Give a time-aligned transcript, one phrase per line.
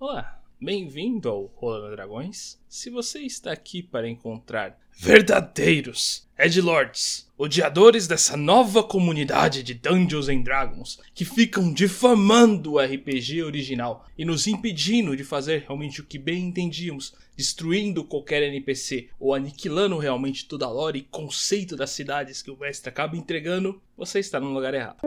[0.00, 2.58] Olá, bem-vindo ao Rolando Dragões.
[2.66, 10.40] Se você está aqui para encontrar verdadeiros Edgelords, odiadores dessa nova comunidade de Dungeons and
[10.40, 16.18] Dragons, que ficam difamando o RPG original e nos impedindo de fazer realmente o que
[16.18, 22.40] bem entendíamos, destruindo qualquer NPC ou aniquilando realmente toda a lore e conceito das cidades
[22.40, 25.02] que o mestre acaba entregando, você está no lugar errado.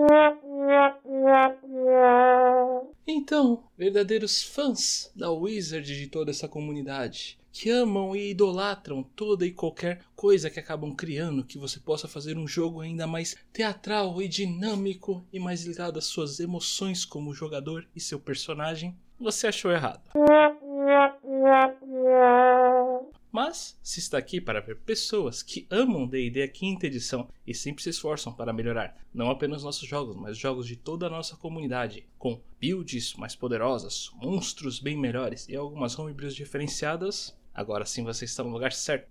[3.06, 9.52] Então, verdadeiros fãs da Wizard de toda essa comunidade, que amam e idolatram toda e
[9.52, 14.28] qualquer coisa que acabam criando que você possa fazer um jogo ainda mais teatral e
[14.28, 20.02] dinâmico e mais ligado às suas emoções como jogador e seu personagem, você achou errado.
[23.34, 27.82] Mas se está aqui para ver pessoas que amam D&D a quinta edição e sempre
[27.82, 32.06] se esforçam para melhorar não apenas nossos jogos, mas jogos de toda a nossa comunidade,
[32.20, 38.44] com builds mais poderosas, monstros bem melhores e algumas homebrews diferenciadas, agora sim você está
[38.44, 39.10] no lugar certo.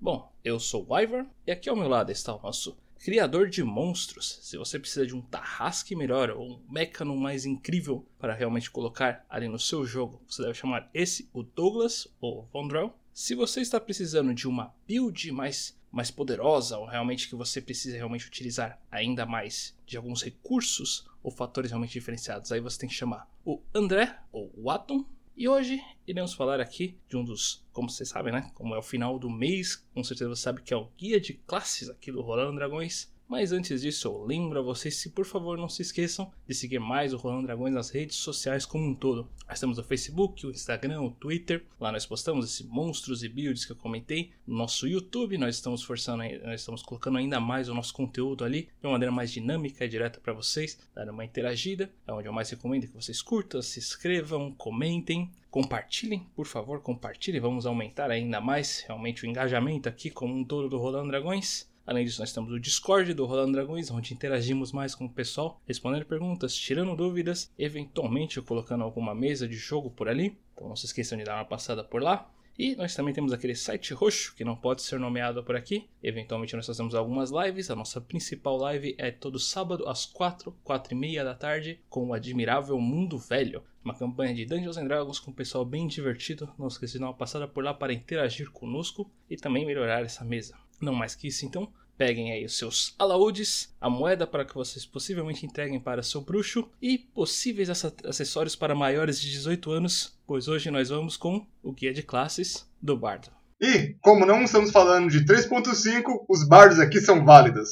[0.00, 3.62] Bom, eu sou o Ivor e aqui ao meu lado está o nosso criador de
[3.62, 4.38] monstros.
[4.42, 9.24] Se você precisa de um Tarrasque melhor ou um Mecano mais incrível para realmente colocar
[9.28, 12.94] ali no seu jogo, você deve chamar esse o Douglas ou Vondrell.
[13.12, 17.96] Se você está precisando de uma build mais mais poderosa ou realmente que você precisa
[17.96, 22.94] realmente utilizar ainda mais de alguns recursos ou fatores realmente diferenciados, aí você tem que
[22.94, 25.04] chamar o André ou o Atom
[25.38, 28.50] e hoje iremos falar aqui de um dos, como vocês sabem, né?
[28.54, 31.34] Como é o final do mês, com certeza você sabe que é o guia de
[31.34, 33.08] classes aqui do Rolando Dragões.
[33.28, 36.78] Mas antes disso, eu lembro a vocês se por favor não se esqueçam de seguir
[36.78, 39.28] mais o Rolando Dragões nas redes sociais como um todo.
[39.46, 41.62] Nós temos o Facebook, o Instagram, o Twitter.
[41.78, 44.32] Lá nós postamos esses monstros e builds que eu comentei.
[44.46, 48.70] No nosso YouTube, nós estamos forçando, nós estamos colocando ainda mais o nosso conteúdo ali
[48.80, 51.92] de uma maneira mais dinâmica e direta para vocês, dar uma interagida.
[52.06, 55.30] É onde eu mais recomendo que vocês curtam, se inscrevam, comentem.
[55.50, 57.42] Compartilhem, por favor, compartilhem.
[57.42, 61.68] Vamos aumentar ainda mais realmente o engajamento aqui como um todo do Rolando Dragões.
[61.88, 65.58] Além disso, nós temos o Discord do Rolando Dragões, onde interagimos mais com o pessoal,
[65.66, 70.36] respondendo perguntas, tirando dúvidas, eventualmente colocando alguma mesa de jogo por ali.
[70.52, 72.30] Então não se esqueçam de dar uma passada por lá.
[72.58, 75.88] E nós também temos aquele site roxo, que não pode ser nomeado por aqui.
[76.02, 77.70] Eventualmente nós fazemos algumas lives.
[77.70, 82.08] A nossa principal live é todo sábado às 4, 4 e meia da tarde, com
[82.08, 83.62] o admirável Mundo Velho.
[83.82, 86.52] Uma campanha de Dungeons and Dragons com um pessoal bem divertido.
[86.58, 90.22] Não esqueça de dar uma passada por lá para interagir conosco e também melhorar essa
[90.22, 90.54] mesa.
[90.80, 94.86] Não mais que isso, então, peguem aí os seus alaúdes, a moeda para que vocês
[94.86, 100.70] possivelmente entreguem para seu bruxo e possíveis acessórios para maiores de 18 anos, pois hoje
[100.70, 103.28] nós vamos com o guia de classes do bardo.
[103.60, 107.70] E, como não estamos falando de 3.5, os bardos aqui são válidos.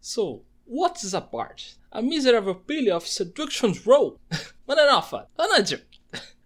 [0.00, 1.76] So, what is a bard?
[1.90, 4.20] A miserable pilly of seduction's roll?
[4.64, 5.95] But enough, an joke.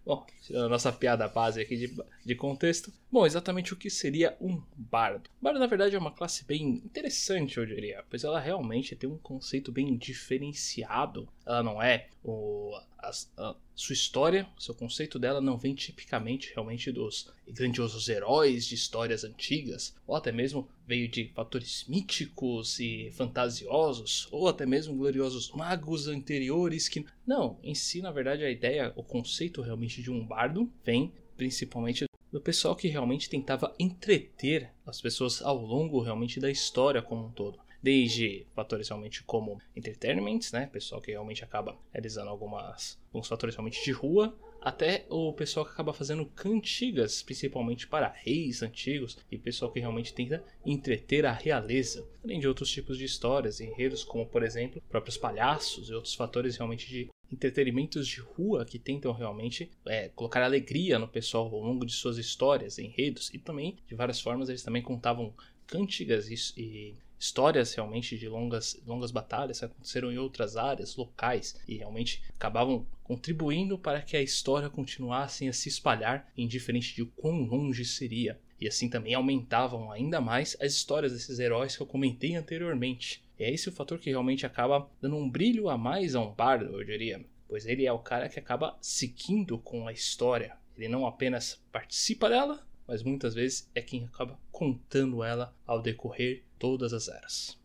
[0.05, 2.91] Bom, tirando a nossa piada base aqui de, de contexto.
[3.11, 5.29] Bom, exatamente o que seria um bardo?
[5.39, 9.17] Bardo, na verdade, é uma classe bem interessante, eu diria, pois ela realmente tem um
[9.17, 11.27] conceito bem diferenciado.
[11.45, 16.91] Ela não é o, a, a sua história, seu conceito dela não vem tipicamente realmente
[16.91, 24.27] dos grandiosos heróis de histórias antigas, ou até mesmo veio de fatores míticos e fantasiosos,
[24.31, 29.03] ou até mesmo gloriosos magos anteriores que não, em si, na verdade, a ideia, o
[29.03, 35.41] conceito realmente de um bardo vem principalmente do pessoal que realmente tentava entreter as pessoas
[35.41, 41.01] ao longo realmente da história como um todo desde fatores realmente como entertainment, né, pessoal
[41.01, 45.91] que realmente acaba realizando algumas alguns fatores realmente de rua, até o pessoal que acaba
[45.91, 52.39] fazendo cantigas, principalmente para reis antigos e pessoal que realmente tenta entreter a realeza, além
[52.39, 56.87] de outros tipos de histórias enredos, como por exemplo, próprios palhaços e outros fatores realmente
[56.87, 61.93] de entretenimentos de rua que tentam realmente é, colocar alegria no pessoal ao longo de
[61.93, 65.33] suas histórias, enredos e também de várias formas eles também contavam
[65.65, 71.55] cantigas e, e histórias realmente de longas, longas batalhas que aconteceram em outras áreas locais
[71.67, 77.43] e realmente acabavam contribuindo para que a história continuasse a se espalhar, indiferente de quão
[77.43, 78.39] longe seria.
[78.59, 83.23] E assim também aumentavam ainda mais as histórias desses heróis que eu comentei anteriormente.
[83.37, 86.33] E é esse o fator que realmente acaba dando um brilho a mais a um
[86.33, 87.23] bardo, eu diria.
[87.47, 90.57] Pois ele é o cara que acaba seguindo com a história.
[90.75, 96.43] Ele não apenas participa dela, mas muitas vezes é quem acaba contando ela ao decorrer
[96.61, 97.57] todas as eras.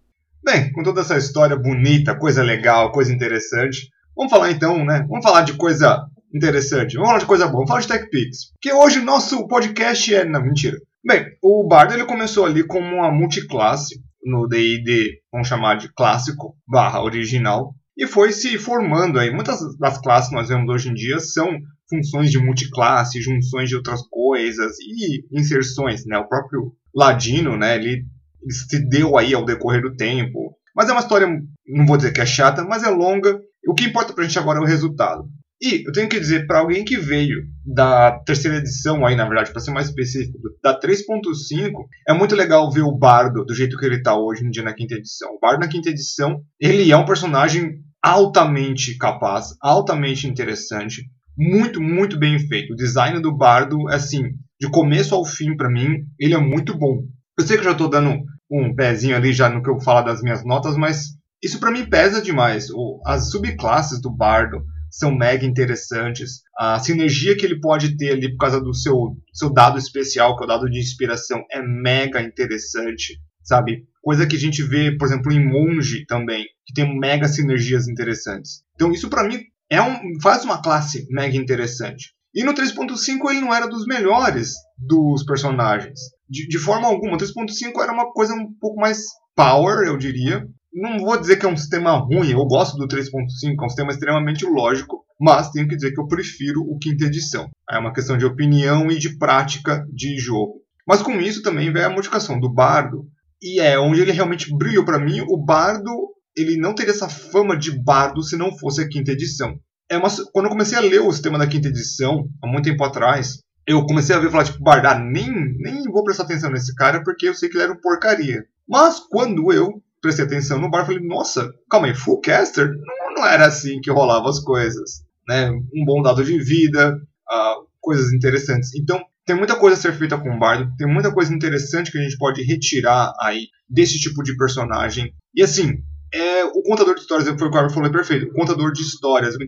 [0.42, 5.04] Bem, com toda essa história bonita, coisa legal, coisa interessante, vamos falar então, né?
[5.06, 8.52] Vamos falar de coisa interessante, vamos falar de coisa boa, vamos falar de TechPix.
[8.58, 10.24] Que hoje o nosso podcast é.
[10.24, 10.78] Não, mentira.
[11.04, 16.56] Bem, o Bardo ele começou ali como uma multiclasse no D&D, vamos chamar de clássico
[16.66, 19.30] barra original, e foi se formando aí.
[19.30, 21.46] Muitas das classes que nós vemos hoje em dia são
[21.88, 26.16] funções de multiclasse, junções de outras coisas e inserções, né?
[26.18, 27.76] O próprio Ladino, né?
[27.76, 28.04] Ele
[28.50, 30.56] se deu aí ao decorrer do tempo.
[30.74, 31.26] Mas é uma história,
[31.66, 33.40] não vou dizer que é chata, mas é longa.
[33.66, 35.24] O que importa pra gente agora é o resultado.
[35.60, 39.50] E eu tenho que dizer para alguém que veio da terceira edição aí, na verdade,
[39.50, 41.72] para ser mais específico, da 3.5,
[42.06, 44.74] é muito legal ver o Bardo do jeito que ele tá hoje em dia na
[44.74, 45.30] quinta edição.
[45.34, 51.02] O Bardo na quinta edição, ele é um personagem altamente capaz, altamente interessante,
[51.36, 52.74] muito, muito bem feito.
[52.74, 54.22] O design do Bardo, assim,
[54.60, 57.02] de começo ao fim para mim, ele é muito bom.
[57.38, 60.02] Eu sei que eu já tô dando um pezinho ali já no que eu falo
[60.02, 62.68] das minhas notas, mas isso para mim pesa demais.
[63.04, 64.64] As subclasses do Bardo,
[64.96, 66.42] são mega interessantes.
[66.58, 70.42] A sinergia que ele pode ter ali por causa do seu, seu dado especial, que
[70.42, 73.84] é o dado de inspiração, é mega interessante, sabe?
[74.02, 78.62] Coisa que a gente vê, por exemplo, em Monge também, que tem mega sinergias interessantes.
[78.74, 82.14] Então isso para mim é um, faz uma classe mega interessante.
[82.36, 85.98] E no 3.5 ele não era dos melhores dos personagens.
[86.28, 88.98] De, de forma alguma, o 3.5 era uma coisa um pouco mais
[89.34, 93.10] power, eu diria, não vou dizer que é um sistema ruim, eu gosto do 3.5,
[93.10, 97.48] é um sistema extremamente lógico, mas tenho que dizer que eu prefiro o quinta edição.
[97.70, 100.60] É uma questão de opinião e de prática de jogo.
[100.86, 103.06] Mas com isso também vem a modificação do bardo,
[103.42, 105.22] e é onde ele realmente brilhou para mim.
[105.22, 105.90] O bardo,
[106.36, 109.58] ele não teria essa fama de bardo se não fosse a quinta edição.
[109.88, 112.82] É uma, quando eu comecei a ler o sistema da quinta edição, há muito tempo
[112.82, 117.02] atrás, eu comecei a ver falar, tipo, bardar, nem, nem vou prestar atenção nesse cara
[117.02, 118.44] porque eu sei que ele era um porcaria.
[118.68, 122.68] Mas quando eu prestei atenção no bar falei, nossa, calma aí, full caster?
[122.68, 125.04] Não, não era assim que rolava as coisas.
[125.28, 125.50] Né?
[125.50, 128.74] Um bom dado de vida, uh, coisas interessantes.
[128.74, 131.98] Então, tem muita coisa a ser feita com o bardo, tem muita coisa interessante que
[131.98, 135.12] a gente pode retirar aí desse tipo de personagem.
[135.34, 138.26] E assim, é, o contador de histórias, foi o que falou, é perfeito.
[138.26, 139.38] O contador de histórias, o,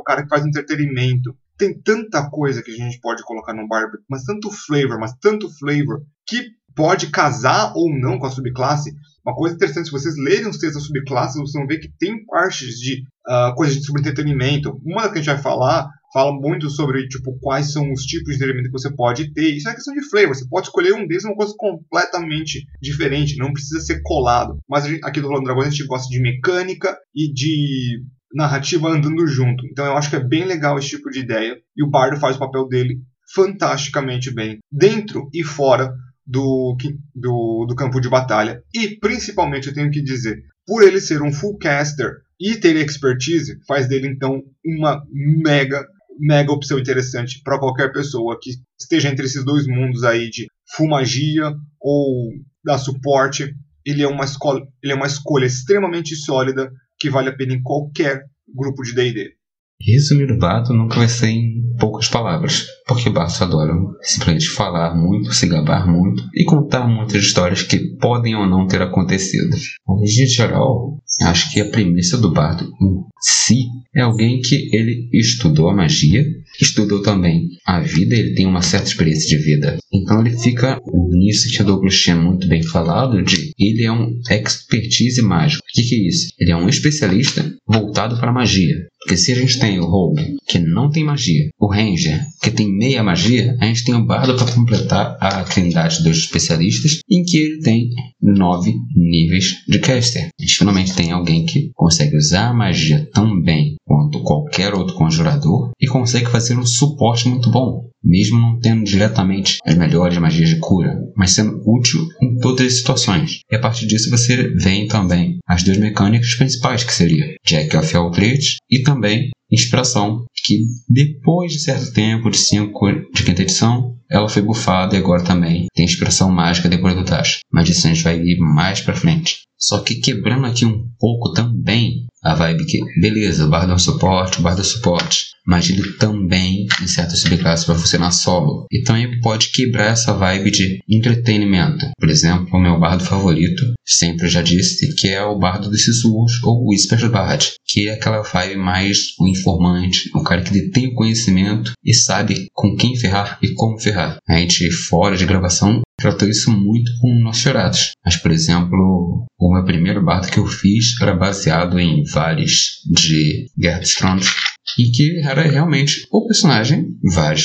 [0.00, 1.34] o cara que faz entretenimento.
[1.58, 5.48] Tem tanta coisa que a gente pode colocar no bardo, mas tanto flavor, mas tanto
[5.58, 8.94] flavor, que pode casar ou não com a subclasse.
[9.24, 12.24] Uma coisa interessante, se vocês lerem os textos da subclasse, vocês vão ver que tem
[12.26, 14.78] partes de uh, coisas sobre entretenimento.
[14.84, 18.36] Uma que a gente vai falar fala muito sobre tipo quais são os tipos de
[18.36, 19.54] entretenimento que você pode ter.
[19.54, 20.34] Isso é questão de flavor.
[20.34, 23.36] Você pode escolher um deles, uma coisa completamente diferente.
[23.36, 24.58] Não precisa ser colado.
[24.66, 28.02] Mas aqui do Rolando Dragões a gente gosta de mecânica e de
[28.32, 29.66] narrativa andando junto.
[29.66, 31.54] Então eu acho que é bem legal esse tipo de ideia.
[31.76, 32.98] E o Bardo faz o papel dele
[33.34, 35.92] fantasticamente bem, dentro e fora
[36.26, 36.74] do,
[37.14, 38.62] do, do campo de batalha.
[38.74, 42.10] E principalmente eu tenho que dizer, por ele ser um full caster
[42.40, 45.02] e ter expertise, faz dele então uma
[45.44, 45.84] mega
[46.18, 50.46] mega opção interessante para qualquer pessoa que esteja entre esses dois mundos aí de
[50.76, 52.30] full magia ou
[52.64, 53.54] da suporte.
[53.84, 57.62] Ele é uma escolha, ele é uma escolha extremamente sólida que vale a pena em
[57.62, 58.24] qualquer
[58.54, 59.36] grupo de D&D.
[59.80, 65.32] Resumir o Bato nunca vai ser em poucas palavras, porque Bato adora simplesmente falar muito,
[65.32, 69.54] se gabar muito e contar muitas histórias que podem ou não ter acontecido.
[69.86, 73.64] Mas, geral, acho que a premissa do Bardo em si
[73.94, 76.24] é alguém que ele estudou a magia,
[76.60, 79.78] estudou também a vida, ele tem uma certa experiência de vida.
[79.92, 80.80] Então ele fica
[81.10, 85.62] nisso que o Douglas tinha muito bem falado de ele é um expertise mágico.
[85.62, 86.28] O que, que é isso?
[86.38, 88.86] Ele é um especialista voltado para a magia.
[89.06, 92.68] Porque se a gente tem o Rogue, que não tem magia, o Ranger, que tem
[92.68, 97.36] meia magia, a gente tem o Bardo para completar a trindade dos especialistas, em que
[97.36, 97.88] ele tem
[98.20, 100.24] nove níveis de caster.
[100.24, 104.96] A gente finalmente tem alguém que consegue usar a magia tão bem quanto qualquer outro
[104.96, 110.48] conjurador e consegue fazer um suporte muito bom, mesmo não tendo diretamente as melhores magias
[110.48, 113.40] de cura, mas sendo útil em todas as situações.
[113.50, 117.96] E a partir disso você vem também as duas mecânicas principais, que seria Jack of
[117.96, 120.58] All Trades e também Inspiração, que
[120.88, 125.66] depois de certo tempo, de 5 de quinta edição, ela foi bufada e agora também
[125.72, 127.40] tem inspiração mágica depois do Dash.
[127.52, 129.42] Mas isso a gente vai ir mais pra frente.
[129.58, 133.78] Só que quebrando aqui um pouco também a vibe que, beleza, o bardo é um
[133.78, 138.66] suporte, o bardo é suporte, mas ele também, em certas subclasses, vai funcionar solo.
[138.72, 141.86] Então ele pode quebrar essa vibe de entretenimento.
[141.96, 146.42] Por exemplo, o meu bardo favorito, sempre já disse, que é o bardo dos sussurros
[146.42, 150.88] ou o Whisper Bard, que é aquela vibe mais o informante, o cara que detém
[150.88, 154.16] o conhecimento e sabe com quem ferrar e como ferrar.
[154.28, 157.92] A gente, fora de gravação, tratou isso muito com Nosferatus.
[158.04, 163.46] Mas, por exemplo, o meu primeiro bardo que eu fiz era baseado em vales de
[163.58, 164.34] Guerra dos Tronos
[164.78, 167.44] e que era realmente o personagem Varys,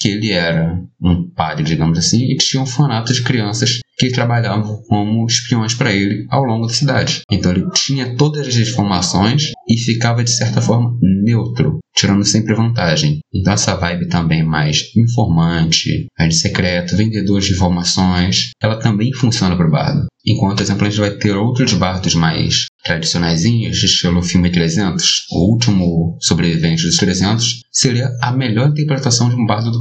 [0.00, 4.82] que ele era um padre, digamos assim, e tinha um fanato de crianças que trabalhavam
[4.88, 7.20] como espiões para ele ao longo da cidade.
[7.30, 13.18] Então ele tinha todas as informações e ficava de certa forma neutro, tirando sempre vantagem.
[13.34, 19.68] Então essa vibe também mais informante, agente secreto, vendedor de informações, ela também funciona para
[19.68, 20.06] o bardo.
[20.26, 26.18] Enquanto, exemplo, a gente vai ter outros bardos mais tradicionais, estilo filme 300, o último
[26.20, 29.80] sobrevivente dos 300, seria a melhor interpretação de um bardo do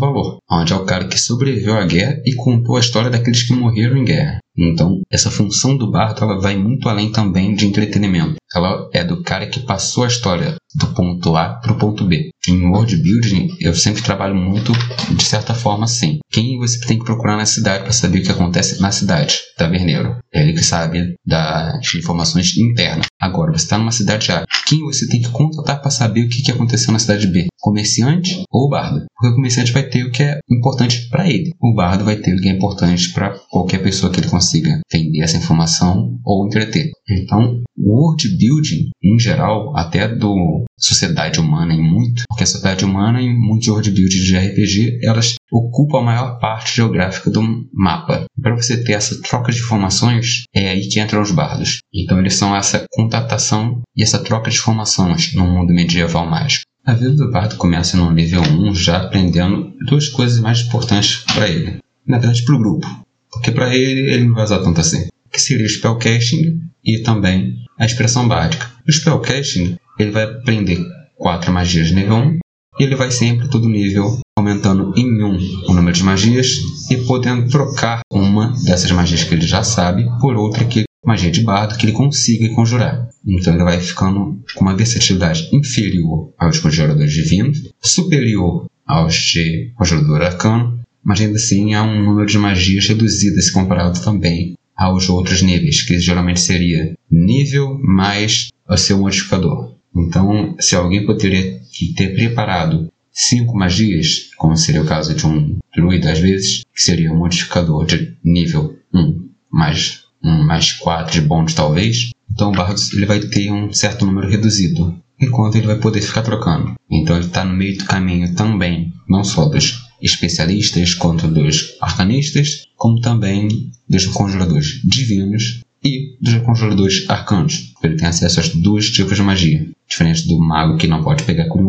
[0.50, 3.98] onde é o cara que sobreviveu à guerra e contou a história daqueles que morreram
[3.98, 4.40] em guerra.
[4.58, 8.36] Então, essa função do bardo ela vai muito além também de entretenimento.
[8.54, 12.30] Ela é do cara que passou a história do ponto A para o ponto B.
[12.48, 14.74] Em world building, eu sempre trabalho muito
[15.16, 16.20] de certa forma assim.
[16.32, 19.40] Quem você tem que procurar na cidade para saber o que acontece na cidade?
[19.58, 20.18] Taverneiro.
[20.34, 23.06] É ele que sabe das informações internas.
[23.22, 24.46] Agora, você está numa cidade A.
[24.68, 27.48] Quem você tem que contatar para saber o que aconteceu na cidade B?
[27.60, 29.06] Comerciante ou bardo?
[29.16, 31.52] Porque o comerciante vai ter o que é importante para ele.
[31.62, 35.22] O bardo vai ter o que é importante para qualquer pessoa que ele consiga entender
[35.22, 36.90] essa informação ou entreter.
[37.10, 42.86] Então, o world building, em geral, até do sociedade humana em muito, porque a sociedade
[42.86, 47.42] humana em muitos world building de RPG, elas ocupam a maior parte geográfica do
[47.74, 48.26] mapa.
[48.42, 51.80] Para você ter essa troca de informações, é aí que entram os bardos.
[51.94, 56.69] Então eles são essa contatação e essa troca de informações no mundo medieval mágico.
[56.90, 61.48] A vida do bardo começa no nível 1 já aprendendo duas coisas mais importantes para
[61.48, 61.78] ele.
[62.08, 62.88] Na verdade, para o grupo.
[63.32, 65.08] Porque para ele, ele não vai usar tanto assim.
[65.32, 68.72] Que seria o spellcasting e também a expressão básica.
[68.88, 70.80] O spellcasting ele vai aprender
[71.16, 72.40] quatro magias nível 1
[72.80, 76.56] e ele vai sempre todo nível aumentando em 1 o número de magias
[76.90, 81.42] e podendo trocar uma dessas magias que ele já sabe por outra que magia de
[81.42, 83.10] bardo que ele consiga conjurar.
[83.26, 90.22] Então ele vai ficando com uma versatilidade inferior aos conjuradores divinos, superior aos de conjurador
[90.22, 95.42] arcano, mas ainda assim há um número de magias reduzidas se comparado também aos outros
[95.42, 99.74] níveis, que geralmente seria nível mais o seu modificador.
[99.96, 101.60] Então, se alguém poderia
[101.98, 107.12] ter preparado cinco magias, como seria o caso de um druida às vezes, que seria
[107.12, 112.80] um modificador de nível 1 mais 1 mais 4 de bônus talvez, então o bardo
[112.94, 116.76] ele vai ter um certo número reduzido, enquanto ele vai poder ficar trocando.
[116.90, 122.64] Então ele está no meio do caminho também, não só dos especialistas quanto dos arcanistas,
[122.76, 127.74] como também dos conjuradores divinos e dos conjuradores arcanos.
[127.84, 129.68] Ele tem acesso aos dois tipos de magia.
[129.88, 131.62] Diferente do mago que não pode pegar com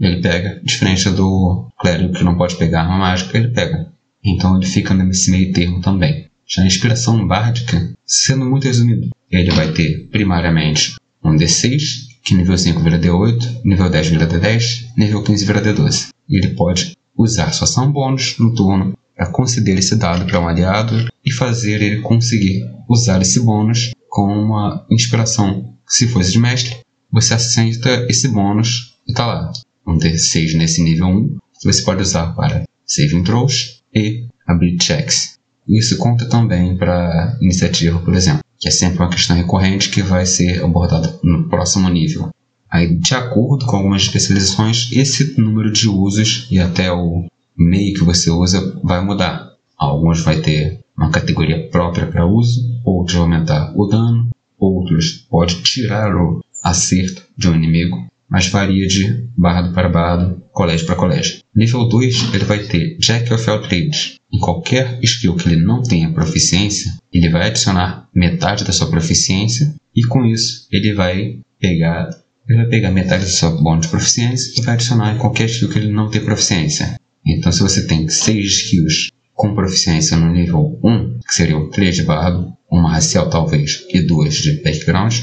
[0.00, 0.60] ele pega.
[0.62, 3.88] Diferente do clérigo que não pode pegar arma mágica, ele pega.
[4.24, 6.26] Então ele fica nesse meio termo também.
[6.50, 12.56] Já a inspiração bárdica, sendo muito resumido, ele vai ter primariamente um D6, que nível
[12.56, 16.08] 5 vira D8, nível 10 vira D10, nível 15 vira D12.
[16.26, 20.48] E ele pode usar sua ação bônus no turno para conceder esse dado para um
[20.48, 25.74] aliado e fazer ele conseguir usar esse bônus com uma inspiração.
[25.86, 26.78] Se fosse de mestre,
[27.12, 29.52] você aceita esse bônus e está lá.
[29.86, 35.37] Um D6 nesse nível 1 que você pode usar para saving throws e abrir checks.
[35.68, 40.24] Isso conta também para iniciativa, por exemplo, que é sempre uma questão recorrente que vai
[40.24, 42.30] ser abordada no próximo nível.
[42.70, 48.04] Aí, de acordo com algumas especializações, esse número de usos e até o meio que
[48.04, 49.52] você usa vai mudar.
[49.76, 55.62] Alguns vai ter uma categoria própria para uso, outros vão aumentar o dano, outros pode
[55.62, 61.40] tirar o acerto de um inimigo, mas varia de bardo para bardo, colégio para colégio.
[61.54, 64.16] Nível 2 ele vai ter Jack of All Trades.
[64.32, 69.74] Em qualquer skill que ele não tenha proficiência, ele vai adicionar metade da sua proficiência
[69.94, 72.10] e com isso ele vai pegar
[72.48, 75.68] ele vai pegar metade do seu bônus de proficiência e vai adicionar em qualquer skill
[75.68, 76.98] que ele não tem proficiência.
[77.26, 82.02] Então, se você tem 6 skills com proficiência no nível 1, que seriam 3 de
[82.04, 85.14] bardo, uma racial talvez e 2 de background,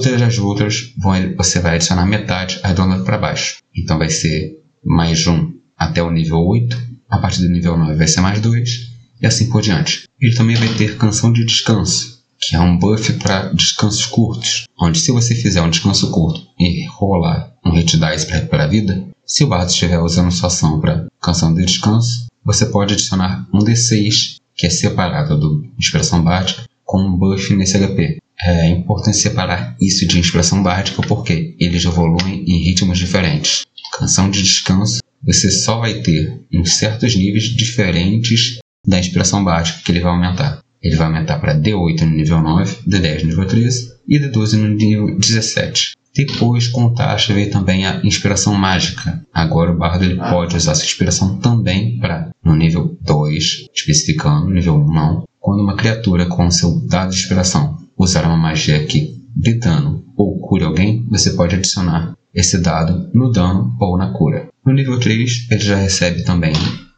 [0.00, 3.58] todas as outras vão, você vai adicionar metade arredondando para baixo.
[3.76, 6.76] Então vai ser mais 1 até o nível 8,
[7.08, 10.08] a partir do nível 9 vai ser mais 2, e assim por diante.
[10.20, 14.98] Ele também vai ter canção de descanso, que é um buff para descansos curtos, onde
[14.98, 19.06] se você fizer um descanso curto e rolar um hit dice para recuperar a vida,
[19.24, 23.58] se o bardo estiver usando sua ação para canção de descanso, você pode adicionar um
[23.58, 28.18] D6, que é separado do inspiração básica, com um buff nesse HP.
[28.42, 33.64] É importante separar isso de inspiração básica porque eles evoluem em ritmos diferentes.
[33.98, 39.90] Canção de descanso você só vai ter em certos níveis diferentes da inspiração básica que
[39.90, 40.58] ele vai aumentar.
[40.82, 44.68] Ele vai aumentar para D8 no nível 9, D10 no nível 13 e D12 no
[44.68, 45.96] nível 17.
[46.14, 49.24] Depois, com o taxa, veio também a inspiração mágica.
[49.32, 54.76] Agora o bardo ele pode usar essa inspiração também para, no nível 2, especificando, nível
[54.76, 59.54] 1 não, Quando uma criatura com seu dado de inspiração usar uma magia que dê
[59.54, 64.48] dano ou cure alguém, você pode adicionar esse dado no dano ou na cura.
[64.64, 66.52] No nível 3, ele já recebe também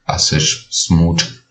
[0.06, 0.66] as suas,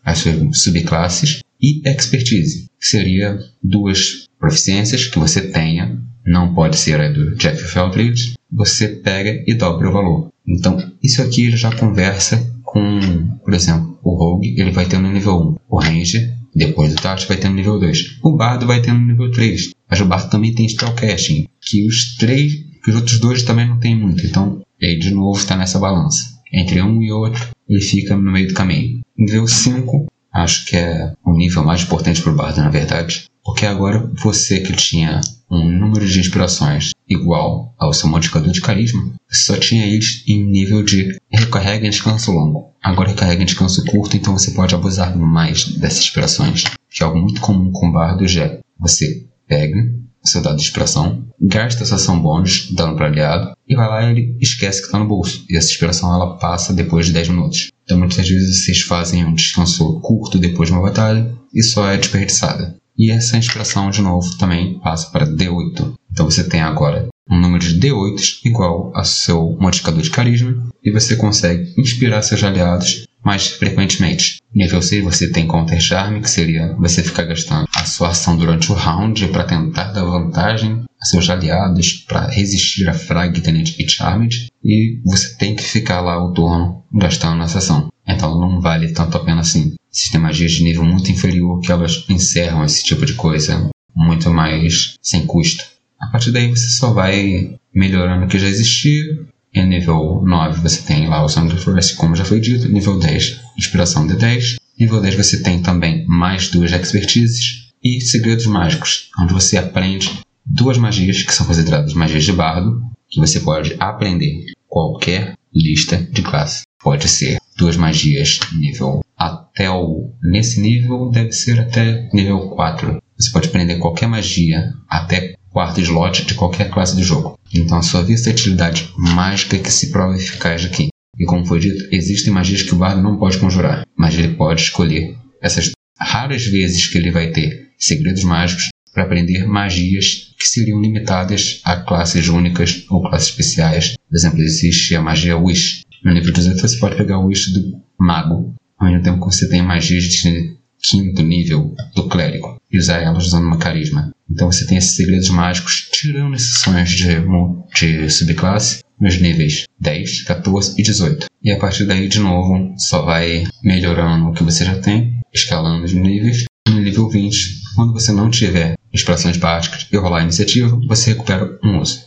[0.04, 7.00] as suas subclasses e expertise, que seria duas proficiências que você tenha, não pode ser
[7.00, 10.32] a do Jack Feldridge, você pega e dobra o valor.
[10.48, 13.00] Então, isso aqui já conversa com,
[13.44, 17.28] por exemplo, o Rogue, ele vai ter no nível 1, o Ranger, depois do Tart
[17.28, 20.30] vai ter no nível 2, o Bardo vai ter no nível 3, mas o Bardo
[20.30, 24.62] também tem Spellcasting, que os três, que os outros dois também não tem muito, então
[24.80, 26.34] ele de novo está nessa balança.
[26.54, 29.02] Entre um e outro, ele fica no meio do caminho.
[29.18, 33.66] Nível 5, acho que é o nível mais importante para o Bardo, na verdade, porque
[33.66, 35.20] agora você que tinha
[35.52, 40.84] um número de inspirações igual ao seu modificador de carisma, só tinha eles em nível
[40.84, 42.74] de recarrega em descanso longo.
[42.82, 47.20] Agora recarrega em descanso curto, então você pode abusar mais dessas inspirações, que é algo
[47.20, 52.72] muito comum com bardos é você pega seu dado de inspiração, gasta essa ação bônus,
[52.72, 55.46] dando para aliado, e vai lá e ele esquece que está no bolso.
[55.50, 57.70] E essa inspiração ela passa depois de 10 minutos.
[57.84, 61.98] Então muitas vezes vocês fazem um descanso curto depois de uma batalha e só é
[61.98, 62.76] desperdiçada.
[62.98, 65.94] E essa inspiração, de novo, também passa para D8.
[66.12, 70.92] Então você tem agora um número de D8 igual ao seu modificador de carisma e
[70.92, 74.38] você consegue inspirar seus aliados mais frequentemente.
[74.54, 78.72] Nível 6 você tem Counter Charm, que seria você ficar gastando a sua ação durante
[78.72, 83.90] o round para tentar dar vantagem a seus aliados para resistir a Frag, Tenant e
[83.90, 84.48] Charmed.
[84.64, 87.90] E você tem que ficar lá o turno gastando nessa ação.
[88.08, 89.74] Então não vale tanto a pena assim.
[89.96, 94.96] Existem magias de nível muito inferior que elas encerram esse tipo de coisa muito mais
[95.02, 95.64] sem custo.
[96.02, 99.26] A partir daí você só vai melhorando o que já existia.
[99.54, 102.68] Em nível 9 você tem lá o Sangue Forest, como já foi dito.
[102.68, 104.58] Nível 10, Inspiração D10.
[104.78, 110.12] Nível 10 você tem também mais duas expertises e segredos mágicos, onde você aprende
[110.46, 116.22] duas magias que são consideradas magias de bardo, que você pode aprender qualquer lista de
[116.22, 116.64] classe.
[116.84, 120.14] Pode ser duas magias nível até o.
[120.22, 123.02] Nesse nível deve ser até nível 4.
[123.18, 127.40] Você pode aprender qualquer magia até quarto slot de qualquer classe de jogo.
[127.54, 130.90] Então a sua versatilidade mágica que se prova eficaz aqui.
[131.18, 134.64] E como foi dito, existem magias que o bardo não pode conjurar, mas ele pode
[134.64, 140.82] escolher essas raras vezes que ele vai ter segredos mágicos para aprender magias que seriam
[140.82, 143.96] limitadas a classes únicas ou classes especiais.
[144.10, 145.82] Por exemplo, existe a magia Wish.
[146.02, 149.50] No nível 18 você pode pegar o Wish do Mago, ao mesmo tempo que você
[149.50, 154.12] tem magias de quinto nível do clérigo e usar elas usando uma carisma.
[154.30, 156.64] Então você tem esses segredos mágicos tirando esses
[156.96, 161.26] de, de subclasse nos níveis 10, 14 e 18.
[161.44, 165.84] E a partir daí, de novo, só vai melhorando o que você já tem, escalando
[165.84, 166.46] os níveis.
[166.68, 171.60] No nível 20, quando você não tiver inspirações básicas e rolar a iniciativa, você recupera
[171.64, 172.06] um uso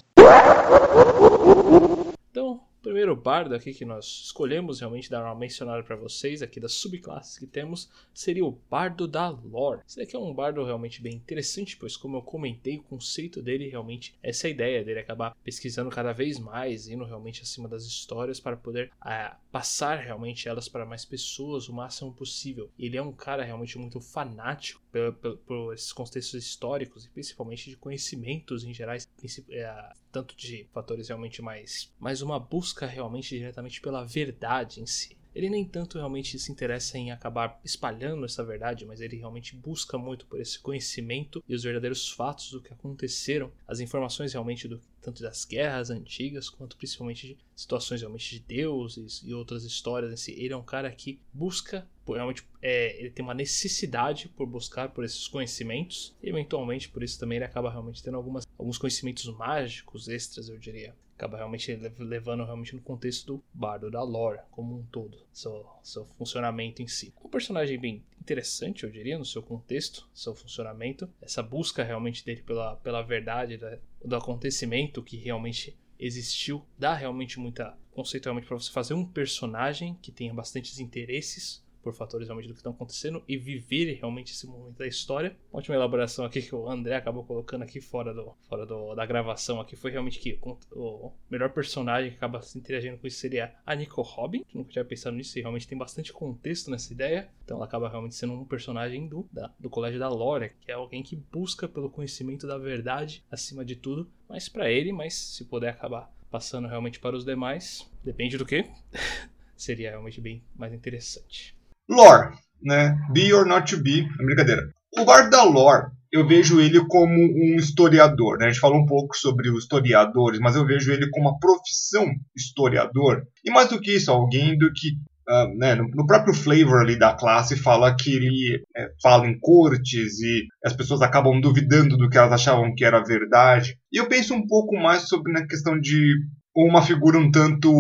[2.99, 7.39] primeiro bardo aqui que nós escolhemos realmente dar uma mencionada para vocês aqui das subclasses
[7.39, 9.83] que temos seria o bardo da lore.
[9.87, 13.69] Esse daqui é um bardo realmente bem interessante, pois como eu comentei, o conceito dele
[13.69, 17.85] realmente essa é a ideia dele acabar pesquisando cada vez mais, indo realmente acima das
[17.85, 22.71] histórias para poder ah, passar realmente elas para mais pessoas o máximo possível.
[22.79, 27.71] Ele é um cara realmente muito fanático por, por, por esses contextos históricos e principalmente
[27.71, 29.09] de conhecimentos em gerais,
[29.51, 35.18] é, tanto de fatores realmente mais, mais uma busca realmente diretamente pela verdade em si.
[35.39, 39.97] Ele nem tanto realmente se interessa em acabar espalhando essa verdade, mas ele realmente busca
[39.97, 44.81] muito por esse conhecimento e os verdadeiros fatos do que aconteceram, as informações realmente do
[45.01, 50.33] tanto das guerras antigas quanto principalmente de situações realmente de deuses e outras histórias si.
[50.33, 55.05] Ele é um cara que busca realmente é, ele tem uma necessidade por buscar por
[55.05, 60.09] esses conhecimentos e eventualmente por isso também ele acaba realmente tendo algumas, alguns conhecimentos mágicos
[60.09, 64.85] extras eu diria acaba realmente levando realmente no contexto do bardo da lore como um
[64.85, 67.13] todo seu, seu funcionamento em si.
[67.23, 72.43] Um personagem bem interessante eu diria no seu contexto seu funcionamento essa busca realmente dele
[72.43, 78.57] pela, pela verdade da, do acontecimento que realmente existiu dá realmente muita conceito realmente para
[78.57, 83.23] você fazer um personagem que tenha bastantes interesses por fatores realmente do que estão acontecendo
[83.27, 85.37] e viver realmente esse momento da história.
[85.53, 89.07] Uma última elaboração aqui que o André acabou colocando aqui fora, do, fora do, da
[89.07, 90.39] gravação aqui foi realmente que
[90.73, 94.71] o melhor personagem que acaba se interagindo com isso seria a Nico Robin, que nunca
[94.71, 97.29] tinha pensado nisso e realmente tem bastante contexto nessa ideia.
[97.45, 100.75] Então ela acaba realmente sendo um personagem do, da, do colégio da Lore, que é
[100.75, 105.45] alguém que busca pelo conhecimento da verdade acima de tudo, mas para ele, mas se
[105.45, 108.65] puder acabar passando realmente para os demais, depende do que,
[109.57, 111.58] seria realmente bem mais interessante.
[111.89, 112.99] Lore, né?
[113.13, 114.63] Be or not to be, é brincadeira.
[114.99, 118.39] O Bardo da Lore, eu vejo ele como um historiador.
[118.39, 118.47] Né?
[118.47, 122.07] A gente falou um pouco sobre os historiadores, mas eu vejo ele como uma profissão
[122.37, 123.23] historiador.
[123.45, 124.93] E mais do que isso, alguém do que
[125.31, 129.39] Uh, né, no, no, próprio flavor ali da classe fala que ele é, fala em
[129.39, 133.77] cortes e as pessoas acabam duvidando do que elas achavam que era verdade.
[133.93, 136.15] E eu penso um pouco mais sobre na questão de
[136.57, 137.71] uma figura um tanto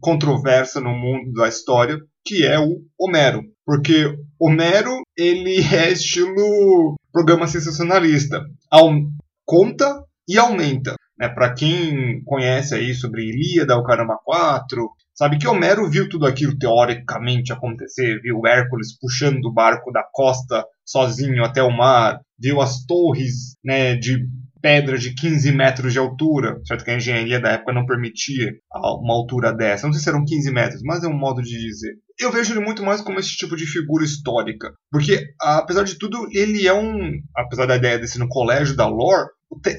[0.00, 3.42] controversa no mundo da história, que é o Homero.
[3.68, 8.40] Porque Homero, ele é estilo programa sensacionalista.
[9.44, 10.94] conta e aumenta.
[11.18, 11.28] Né?
[11.28, 16.56] Para quem conhece aí sobre Ilíada, o Caramba 4, Sabe que Homero viu tudo aquilo
[16.56, 22.86] teoricamente acontecer, viu Hércules puxando o barco da costa sozinho até o mar, viu as
[22.86, 24.16] torres né, de
[24.62, 29.14] pedra de 15 metros de altura, certo que a engenharia da época não permitia uma
[29.14, 29.86] altura dessa.
[29.86, 31.96] Não sei se eram 15 metros, mas é um modo de dizer.
[32.18, 36.28] Eu vejo ele muito mais como esse tipo de figura histórica, porque apesar de tudo,
[36.32, 39.28] ele é um, apesar da ideia de ser no colégio da lore,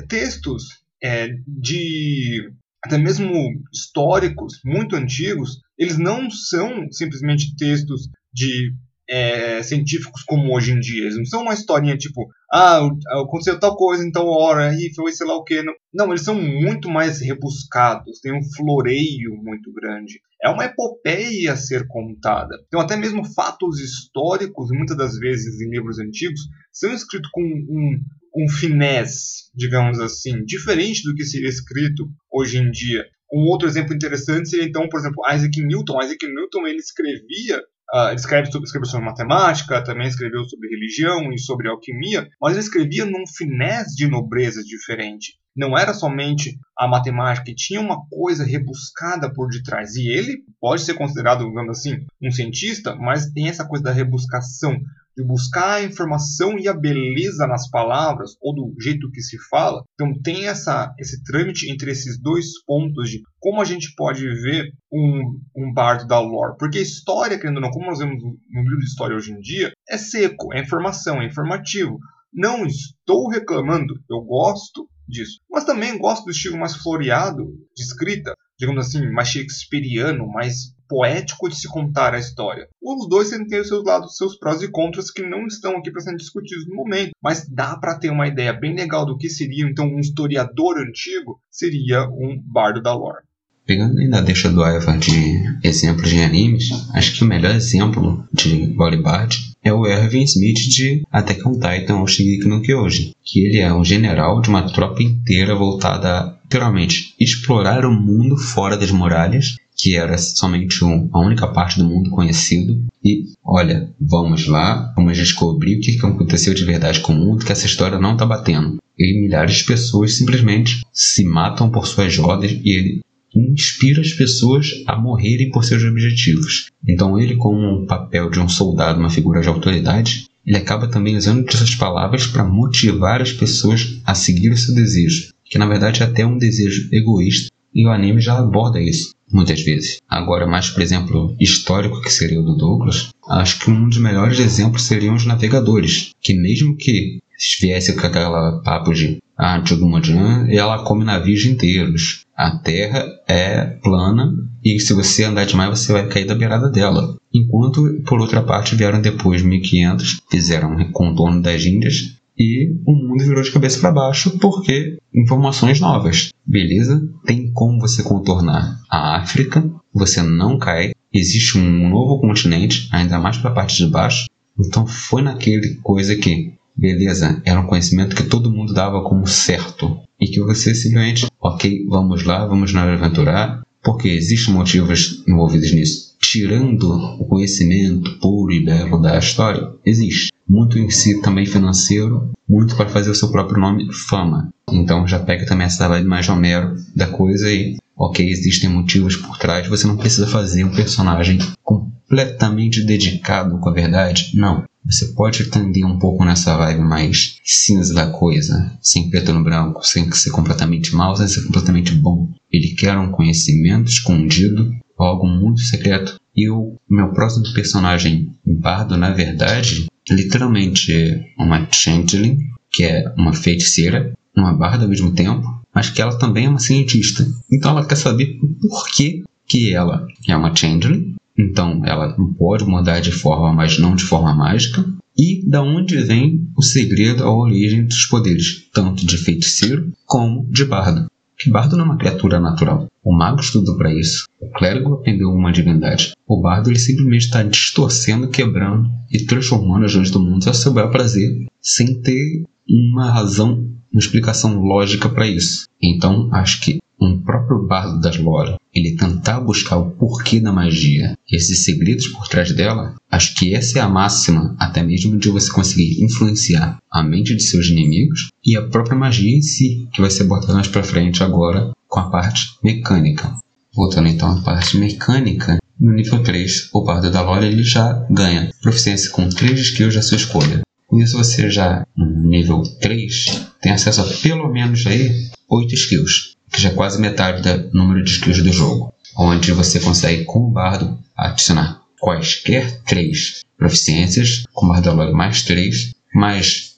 [0.08, 0.64] textos
[1.04, 2.50] é, de
[2.84, 3.30] até mesmo
[3.74, 8.74] históricos muito antigos, eles não são simplesmente textos de
[9.10, 11.04] é, científicos como hoje em dia.
[11.04, 12.90] Eles não são uma historinha tipo, ah,
[13.22, 15.62] aconteceu tal coisa tal hora e foi sei lá o que.
[15.94, 16.10] Não.
[16.10, 20.20] eles são muito mais rebuscados, tem um floreio muito grande.
[20.42, 22.56] É uma epopeia a ser contada.
[22.68, 28.00] Então, até mesmo fatos históricos, muitas das vezes em livros antigos, são escritos com um,
[28.36, 33.06] um finesse, digamos assim, diferente do que seria escrito hoje em dia.
[33.32, 36.02] Um outro exemplo interessante seria então, por exemplo, Isaac Newton.
[36.02, 37.62] Isaac Newton ele escrevia
[37.94, 42.52] Uh, ele escreve sobre, escreveu sobre matemática, também escreveu sobre religião e sobre alquimia, mas
[42.54, 45.40] ele escrevia num finesse de nobreza diferente.
[45.56, 49.96] Não era somente a matemática, tinha uma coisa rebuscada por detrás.
[49.96, 54.80] E ele pode ser considerado, digamos assim, um cientista, mas tem essa coisa da rebuscação,
[55.20, 59.84] de buscar a informação e a beleza nas palavras ou do jeito que se fala.
[59.94, 64.72] Então tem essa, esse trâmite entre esses dois pontos de como a gente pode ver
[64.92, 66.56] um, um bardo da lore.
[66.58, 69.40] Porque a história, querendo ou não, como nós vemos no livro de história hoje em
[69.40, 72.00] dia, é seco, é informação, é informativo.
[72.34, 75.40] Não estou reclamando, eu gosto disso.
[75.50, 77.46] Mas também gosto do estilo mais floreado
[77.76, 82.68] de escrita, digamos assim, mais shakespeariano, mais poético de se contar a história.
[82.82, 86.02] Os dois têm os seus lados, seus prós e contras que não estão aqui para
[86.02, 89.66] serem discutidos no momento, mas dá para ter uma ideia bem legal do que seria
[89.66, 93.24] então um historiador antigo, seria um bardo da lore.
[93.66, 98.66] Pegando ainda deixa do Ivar de exemplos de animes, acho que o melhor exemplo de
[98.66, 103.60] Bolibard é o Erwin Smith de Attack on Titan ou Shingeki no Kyojin, que ele
[103.60, 108.92] é um general de uma tropa inteira voltada a, literalmente, explorar o mundo fora das
[108.92, 112.84] muralhas que era somente um, a única parte do mundo conhecido.
[113.02, 117.52] E olha, vamos lá, vamos descobrir o que aconteceu de verdade com o mundo, que
[117.52, 118.78] essa história não está batendo.
[118.98, 123.02] E milhares de pessoas simplesmente se matam por suas rodas e ele
[123.36, 126.70] inspira as pessoas a morrerem por seus objetivos.
[126.88, 131.16] Então ele, como um papel de um soldado, uma figura de autoridade, ele acaba também
[131.16, 136.02] usando essas palavras para motivar as pessoas a seguir o seu desejo, que na verdade
[136.02, 140.00] é até um desejo egoísta, e o anime já aborda isso muitas vezes.
[140.10, 144.40] Agora, mais por exemplo, histórico que seria o do Douglas, acho que um dos melhores
[144.40, 147.20] exemplos seriam os navegadores, que mesmo que
[147.62, 152.26] viesse com aquela papo de ah, Chugumajan, ela come navios inteiros.
[152.36, 157.16] A Terra é plana e se você andar demais você vai cair da beirada dela.
[157.34, 163.24] Enquanto, por outra parte, vieram depois 1500, fizeram um contorno das Índias e o mundo
[163.24, 166.30] virou de cabeça para baixo porque informações novas.
[166.46, 167.02] Beleza?
[167.26, 173.38] Tem como você contornar a África, você não cai, existe um novo continente, ainda mais
[173.38, 174.26] para a parte de baixo.
[174.60, 180.00] Então foi naquele coisa que, beleza, era um conhecimento que todo mundo dava como certo
[180.20, 186.10] e que você simplesmente, ok, vamos lá, vamos nos aventurar, porque existem motivos envolvidos nisso.
[186.22, 186.90] Tirando
[187.20, 192.90] o conhecimento puro e belo da história, existe muito em si também financeiro, muito para
[192.90, 194.50] fazer o seu próprio nome fama.
[194.72, 199.38] Então já pega também essa vibe mais Homero da coisa e, ok, existem motivos por
[199.38, 204.64] trás, você não precisa fazer um personagem completamente dedicado com a verdade, não.
[204.86, 209.86] Você pode tender um pouco nessa vibe mais cinza da coisa, sem preto no branco,
[209.86, 212.32] sem ser completamente mal, sem ser completamente bom.
[212.52, 216.20] Ele quer um conhecimento escondido, algo muito secreto.
[216.36, 220.94] E o meu próximo personagem, Bardo, na verdade, literalmente
[221.38, 222.40] uma changeling,
[222.72, 226.60] que é uma feiticeira, uma barda ao mesmo tempo, mas que ela também é uma
[226.60, 227.28] cientista.
[227.52, 233.00] Então ela quer saber por que, que ela é uma changeling, então ela pode mudar
[233.00, 234.86] de forma, mas não de forma mágica.
[235.18, 240.64] e da onde vem o segredo, a origem dos poderes, tanto de feiticeiro como de
[240.64, 241.10] bardo.
[241.38, 242.88] Que bardo não é uma criatura natural.
[243.04, 244.26] O mago estudou para isso.
[244.42, 246.12] O clérigo aprendeu uma divindade.
[246.28, 250.74] O bardo ele simplesmente está distorcendo, quebrando e transformando as leis do mundo a seu
[250.74, 255.66] bel prazer, sem ter uma razão, uma explicação lógica para isso.
[255.82, 261.18] Então, acho que um próprio bardo das lore, ele tentar buscar o porquê da magia,
[261.32, 265.52] esses segredos por trás dela, acho que essa é a máxima, até mesmo de você
[265.52, 270.10] conseguir influenciar a mente de seus inimigos e a própria magia em si, que vai
[270.10, 273.34] ser botada mais para frente agora com a parte mecânica.
[273.74, 278.52] Voltando então à parte mecânica, no nível 3, o bardo da lore ele já ganha
[278.62, 280.62] proficiência com 3 skills da sua escolha.
[280.88, 286.39] Com isso você já, no nível 3, tem acesso a pelo menos aí 8 skills
[286.52, 290.40] que já é quase metade do número de skills do jogo, onde você consegue com
[290.40, 296.76] o bardo adicionar quaisquer três proficiências, com o bardo mais três, mais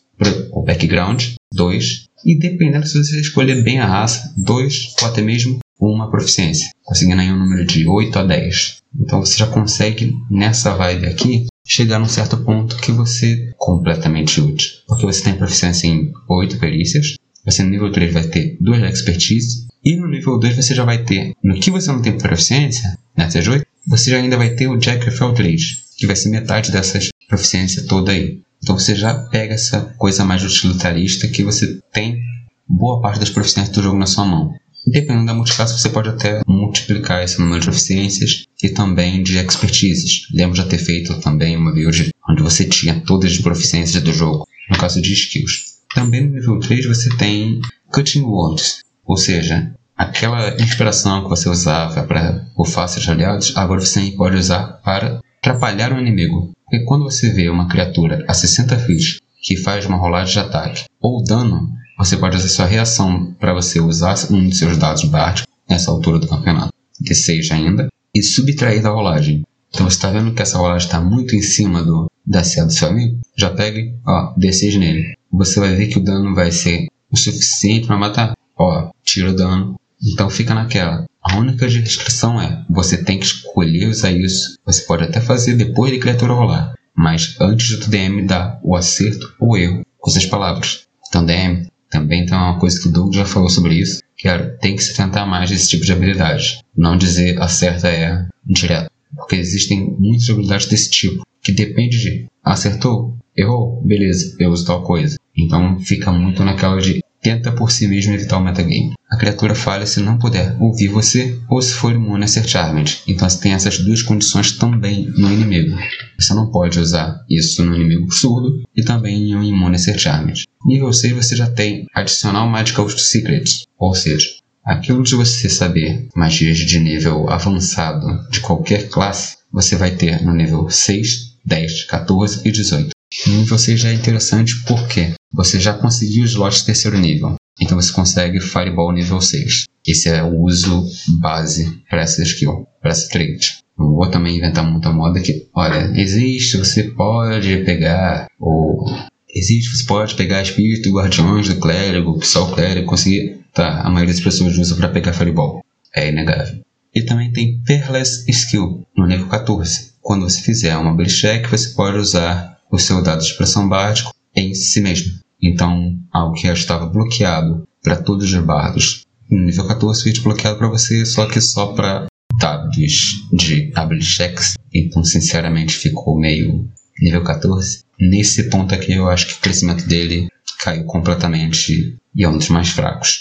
[0.52, 5.60] o background, dois, e dependendo se você escolher bem a raça, dois ou até mesmo
[5.80, 8.78] uma proficiência, conseguindo aí um número de 8 a 10.
[9.00, 14.40] Então você já consegue, nessa vibe aqui, chegar num certo ponto que você é completamente
[14.40, 14.72] útil.
[14.88, 18.88] Porque você tem proficiência em 8 perícias, você no nível 3 vai ter 2 de
[18.88, 19.68] expertise.
[19.84, 23.48] E no nível 2 você já vai ter, no que você não tem proficiência, nessas
[23.48, 25.62] 8, você já ainda vai ter o Jack of 3,
[25.98, 28.42] que vai ser metade dessas proficiência toda aí.
[28.62, 32.22] Então você já pega essa coisa mais utilitarista que você tem
[32.68, 34.54] boa parte das proficiências do jogo na sua mão.
[34.86, 40.28] Dependendo da multiclasse, você pode até multiplicar esse número de proficiências e também de expertises.
[40.34, 44.48] Lembro de ter feito também uma build onde você tinha todas as proficiências do jogo,
[44.70, 45.71] no caso de skills.
[45.94, 47.60] Também no nível 3 você tem
[47.92, 54.12] Cutting Words, ou seja, aquela inspiração que você usava para fácil de aliados, agora você
[54.12, 56.54] pode usar para atrapalhar o inimigo.
[56.64, 60.86] Porque quando você vê uma criatura a 60 feet que faz uma rolagem de ataque
[61.02, 65.52] ou dano, você pode usar sua reação para você usar um de seus dados básicos
[65.70, 66.74] nessa altura do campeonato,
[67.04, 69.44] D6 ainda, e subtrair da rolagem.
[69.74, 72.72] Então você está vendo que essa rolagem está muito em cima do, da CA do
[72.72, 73.20] seu amigo?
[73.36, 77.88] Já pegue, ó, D6 nele você vai ver que o dano vai ser o suficiente
[77.88, 78.34] para matar.
[78.58, 79.80] Ó, tira o dano.
[80.04, 81.06] Então fica naquela.
[81.22, 84.58] A única restrição é, você tem que escolher usar isso.
[84.65, 89.34] Você pode até fazer depois de criatura rolar, mas antes do DM dar o acerto
[89.39, 90.88] ou erro com essas palavras.
[91.08, 94.58] Então DM também tem uma coisa que o Doug já falou sobre isso, que era,
[94.58, 96.60] tem que se tentar mais desse tipo de habilidade.
[96.76, 98.89] Não dizer acerta é direto.
[99.15, 104.84] Porque existem muitas habilidades desse tipo, que depende de acertou, errou, beleza, eu uso tal
[104.84, 105.17] coisa.
[105.38, 108.94] Então fica muito naquela de tenta por si mesmo evitar o metagame.
[109.10, 113.00] A criatura falha se não puder ouvir você ou se for imune a ser charmed.
[113.08, 115.78] Então você tem essas duas condições também no inimigo.
[116.20, 120.00] Você não pode usar isso no inimigo surdo e também em um imune a ser
[120.00, 120.46] charmed.
[120.65, 124.28] Nível 6 você já tem adicional Magical Secrets, ou seja,
[124.63, 130.34] aquilo de você saber magias de nível avançado de qualquer classe, você vai ter no
[130.34, 132.91] nível 6, 10, 14 e 18.
[133.28, 137.36] No nível 6 já é interessante porque você já conseguiu slots terceiro nível.
[137.60, 139.65] Então você consegue Fireball nível 6.
[139.86, 140.88] Esse é o uso
[141.19, 143.60] base para essa skill, para essa trait.
[143.78, 148.86] Não vou também inventar muita moda que, olha, existe, você pode pegar o
[149.34, 153.39] existe, você pode pegar espírito guardiões do clérigo, pessoal clérigo, conseguir.
[153.54, 155.63] Tá, a maioria das pessoas usa para pegar Fireball.
[155.93, 156.62] É inegável.
[156.93, 159.91] E também tem Peerless Skill, no nível 14.
[160.02, 164.14] Quando você fizer uma Ability Check, você pode usar o seu dado de expressão básico
[164.36, 165.20] em si mesmo.
[165.42, 169.06] Então, algo que já estava bloqueado para todos os bardos.
[169.30, 172.08] No nível 14 fica bloqueado para você, só que só para
[172.40, 174.56] dados de checks.
[174.74, 176.70] Então, sinceramente, ficou meio
[177.02, 177.84] nível 14.
[178.00, 180.28] Nesse ponto aqui, eu acho que o crescimento dele
[180.60, 183.20] caiu completamente e é um dos mais fracos.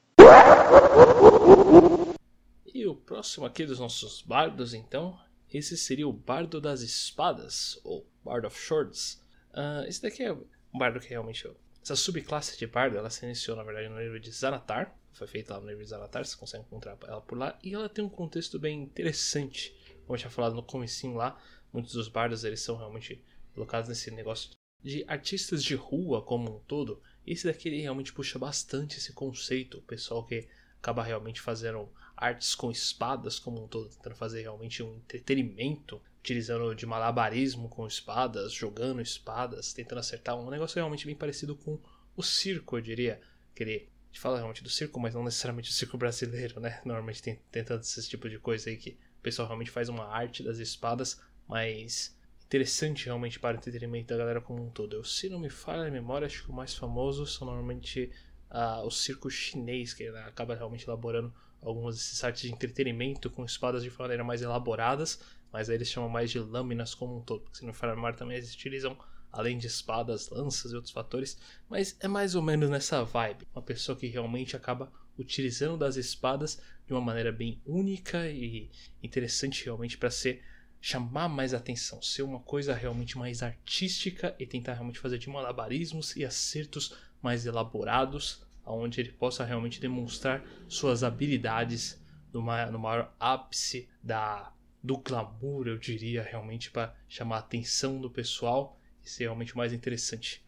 [2.74, 5.16] E o próximo aqui dos nossos bardos, então,
[5.52, 9.19] esse seria o Bardo das Espadas, ou Bard of Swords.
[9.52, 11.48] Uh, esse daqui é um bardo que realmente.
[11.82, 14.96] Essa subclasse de bardo ela se iniciou na verdade no livro de Zanatar.
[15.12, 17.58] Foi feita lá no livro de Zanatar, você consegue encontrar ela por lá.
[17.62, 19.74] E ela tem um contexto bem interessante.
[20.06, 21.40] Como eu tinha falado no comecinho lá,
[21.72, 24.50] muitos dos bardos eles são realmente colocados nesse negócio
[24.82, 27.02] de artistas de rua como um todo.
[27.26, 29.78] Esse daqui ele realmente puxa bastante esse conceito.
[29.78, 34.82] O pessoal que acaba realmente fazendo artes com espadas como um todo, tentando fazer realmente
[34.82, 41.16] um entretenimento utilizando de malabarismo com espadas, jogando espadas, tentando acertar um negócio realmente bem
[41.16, 41.78] parecido com
[42.16, 43.20] o circo, eu diria.
[43.54, 46.80] Querer gente fala realmente do circo, mas não necessariamente o circo brasileiro, né?
[46.84, 50.42] Normalmente tem tentando esse tipo de coisa aí que o pessoal realmente faz uma arte
[50.42, 54.96] das espadas, mas interessante realmente para o entretenimento da galera como um todo.
[54.96, 58.10] Eu, se não me falha a memória, acho que o mais famoso são normalmente
[58.50, 63.82] uh, o circo chinês, que acaba realmente elaborando alguns desses sites de entretenimento com espadas
[63.84, 65.20] de maneira mais elaboradas,
[65.52, 67.42] mas aí eles chamam mais de lâminas como um todo.
[67.42, 68.96] Porque, se não me falha a memória, também eles utilizam
[69.32, 73.46] além de espadas, lanças e outros fatores, mas é mais ou menos nessa vibe.
[73.54, 78.70] Uma pessoa que realmente acaba utilizando das espadas de uma maneira bem única e
[79.02, 80.42] interessante realmente para ser
[80.80, 86.16] chamar mais atenção, ser uma coisa realmente mais artística e tentar realmente fazer de malabarismos
[86.16, 92.00] e acertos mais elaborados, onde ele possa realmente demonstrar suas habilidades
[92.32, 98.00] no maior, no maior ápice da, do glamour, eu diria, realmente para chamar a atenção
[98.00, 100.42] do pessoal e ser realmente mais interessante.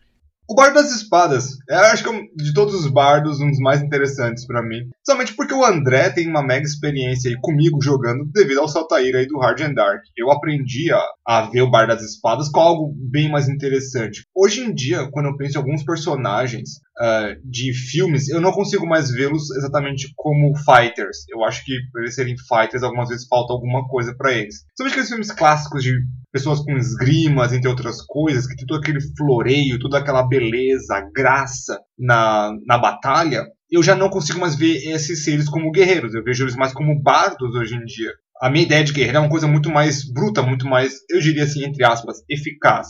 [0.48, 3.80] O Bardo das Espadas, eu acho que é de todos os bardos um dos mais
[3.80, 4.90] interessantes para mim.
[5.02, 9.26] Somente porque o André tem uma mega experiência aí comigo jogando devido ao Saltair aí
[9.26, 10.02] do Hard and Dark.
[10.16, 14.26] Eu aprendi a, a ver o Bardo das Espadas com algo bem mais interessante.
[14.34, 18.86] Hoje em dia, quando eu penso em alguns personagens uh, de filmes, eu não consigo
[18.86, 21.24] mais vê-los exatamente como fighters.
[21.28, 24.64] Eu acho que por eles serem fighters, algumas vezes falta alguma coisa para eles.
[24.76, 25.92] Somente aqueles filmes clássicos de
[26.32, 31.78] pessoas com esgrimas, entre outras coisas, que tem todo aquele floreio, toda aquela beleza, graça
[31.98, 36.14] na, na batalha, eu já não consigo mais ver esses seres como guerreiros.
[36.14, 38.12] Eu vejo eles mais como bardos hoje em dia.
[38.42, 41.44] A minha ideia de guerreiro é uma coisa muito mais bruta, muito mais, eu diria
[41.44, 42.88] assim, entre aspas, eficaz.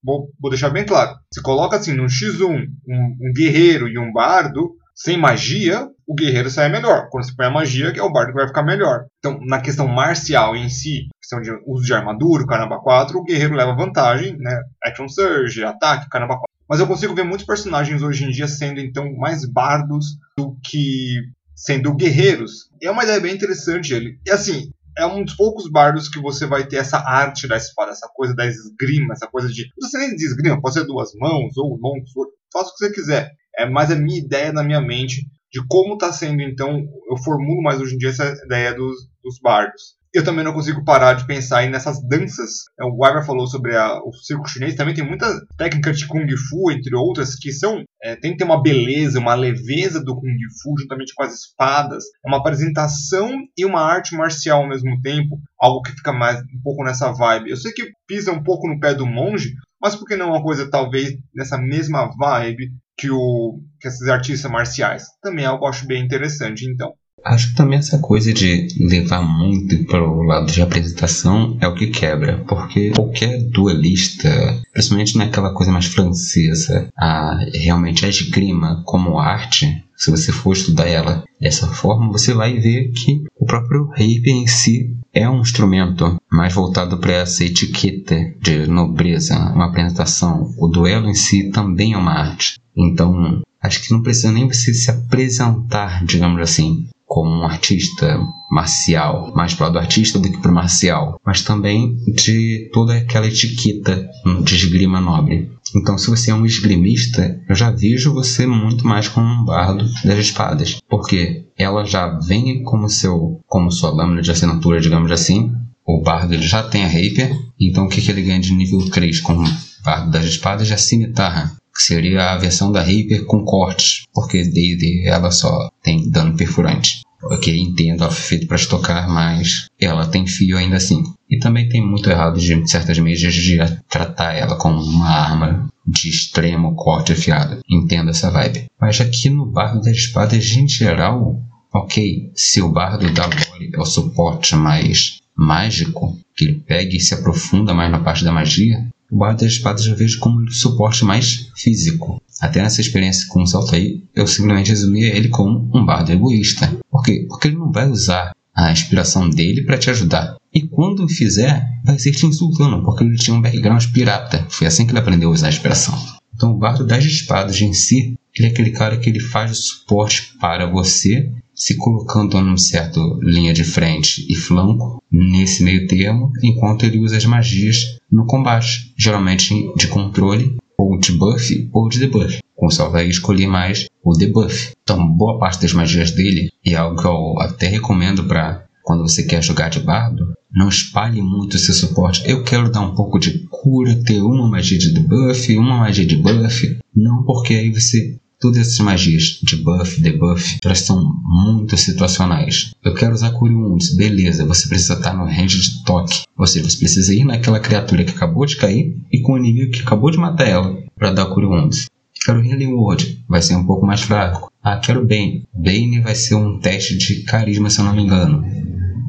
[0.00, 1.16] Vou, vou deixar bem claro.
[1.34, 6.48] Se coloca assim, num X1, um, um guerreiro e um bardo, sem magia, o guerreiro
[6.48, 7.08] sai melhor.
[7.10, 9.06] Quando você põe a magia, que é o bardo que vai ficar melhor.
[9.18, 13.24] Então, na questão marcial em si, questão de uso de armadura, o caramba 4, o
[13.24, 14.56] guerreiro leva vantagem, né?
[14.84, 16.48] Action Surge, ataque, caramba 4.
[16.68, 21.22] Mas eu consigo ver muitos personagens hoje em dia sendo então mais bardos do que
[21.56, 22.70] sendo guerreiros.
[22.80, 24.20] É uma ideia bem interessante ele.
[24.24, 27.92] E assim, é um dos poucos bardos que você vai ter essa arte da espada,
[27.92, 29.66] essa coisa da esgrima, essa coisa de.
[29.90, 32.92] Sei nem de esgrima, pode ser duas mãos ou longo sword, faça o que você
[32.92, 33.30] quiser.
[33.56, 37.62] É mais a minha ideia na minha mente de como está sendo, então, eu formulo
[37.62, 40.00] mais hoje em dia essa ideia dos, dos bardos.
[40.14, 42.50] Eu também não consigo parar de pensar nessas danças.
[42.80, 45.26] É, o Weber falou sobre a, o circo chinês, também tem muita
[45.56, 47.82] técnica de Kung Fu, entre outras, que são.
[48.02, 52.04] É, tem que ter uma beleza, uma leveza do Kung Fu, juntamente com as espadas.
[52.24, 55.38] É uma apresentação e uma arte marcial ao mesmo tempo.
[55.58, 57.50] Algo que fica mais um pouco nessa vibe.
[57.50, 60.42] Eu sei que pisa um pouco no pé do monge, mas por que não uma
[60.42, 65.04] coisa talvez nessa mesma vibe que, o, que esses artistas marciais.
[65.22, 66.94] Também é algo que eu acho bem interessante, então.
[67.24, 71.74] Acho que também essa coisa de levar muito para o lado de apresentação é o
[71.74, 74.28] que quebra, porque qualquer duelista,
[74.72, 80.88] principalmente naquela coisa mais francesa, a realmente a esgrima como arte, se você for estudar
[80.88, 86.20] ela dessa forma, você vai ver que o próprio rape em si é um instrumento
[86.28, 90.52] mais voltado para essa etiqueta de nobreza, uma apresentação.
[90.58, 92.58] O duelo em si também é uma arte.
[92.76, 98.18] Então, acho que não precisa nem você se apresentar, digamos assim, como um artista
[98.50, 102.96] marcial, mais para o lado artista do que para o marcial, mas também de toda
[102.96, 104.08] aquela etiqueta
[104.42, 105.52] de esgrima nobre.
[105.76, 109.84] Então, se você é um esgrimista, eu já vejo você muito mais como um bardo
[110.02, 115.52] das espadas, porque ela já vem como seu, como sua lâmina de assinatura, digamos assim.
[115.84, 119.20] O bardo já tem a rapier, então o que, que ele ganha de nível 3
[119.20, 119.44] com o
[119.84, 124.44] bardo das espadas é a cimitarra que seria a versão da Reaper com cortes, porque
[124.44, 127.02] D&D ela só tem dano perfurante.
[127.24, 131.04] Ok, entendo, ela foi feita para estocar, mas ela tem fio ainda assim.
[131.30, 133.56] E também tem muito errado de certas mídias de
[133.88, 137.60] tratar ela como uma arma de extremo corte afiado.
[137.70, 138.66] Entendo essa vibe.
[138.80, 141.40] Mas aqui no Bardo das Espadas, em geral,
[141.72, 147.00] ok, se o Bardo da Lore é o suporte mais mágico, que ele pega e
[147.00, 150.50] se aprofunda mais na parte da magia, o Bardo das Espadas eu vejo como o
[150.50, 152.22] suporte mais físico.
[152.40, 156.74] Até nessa experiência com o Saltaí, eu simplesmente resumia ele como um bardo egoísta.
[156.90, 157.26] Por quê?
[157.28, 160.36] Porque ele não vai usar a inspiração dele para te ajudar.
[160.52, 164.46] E quando fizer, vai ser te insultando, porque ele tinha um background pirata.
[164.48, 165.94] Foi assim que ele aprendeu a usar a inspiração.
[166.34, 169.54] Então o bardo das espadas em si, ele é aquele cara que ele faz o
[169.54, 176.32] suporte para você se colocando num certo linha de frente e flanco nesse meio termo,
[176.42, 181.98] enquanto ele usa as magias no combate, geralmente de controle ou de buff ou de
[181.98, 182.40] debuff.
[182.56, 184.72] Com o vai escolher mais o debuff.
[184.82, 189.22] Então, boa parte das magias dele é algo que eu até recomendo para quando você
[189.22, 192.22] quer jogar de bardo, não espalhe muito seu suporte.
[192.28, 196.16] Eu quero dar um pouco de cura, ter uma magia de debuff, uma magia de
[196.16, 196.78] buff.
[196.94, 202.72] Não, porque aí você todas essas magias de buff, debuff, elas são muito situacionais.
[202.84, 206.24] Eu quero usar Cure Wounds, beleza, você precisa estar no range de toque.
[206.36, 209.70] Ou seja, você precisa ir naquela criatura que acabou de cair e com o inimigo
[209.70, 211.86] que acabou de matar ela para dar Cure Wounds.
[212.24, 214.50] Quero Healing Word, vai ser um pouco mais fraco.
[214.60, 215.44] Ah, quero Bane.
[215.54, 218.44] Bane vai ser um teste de carisma, se eu não me engano.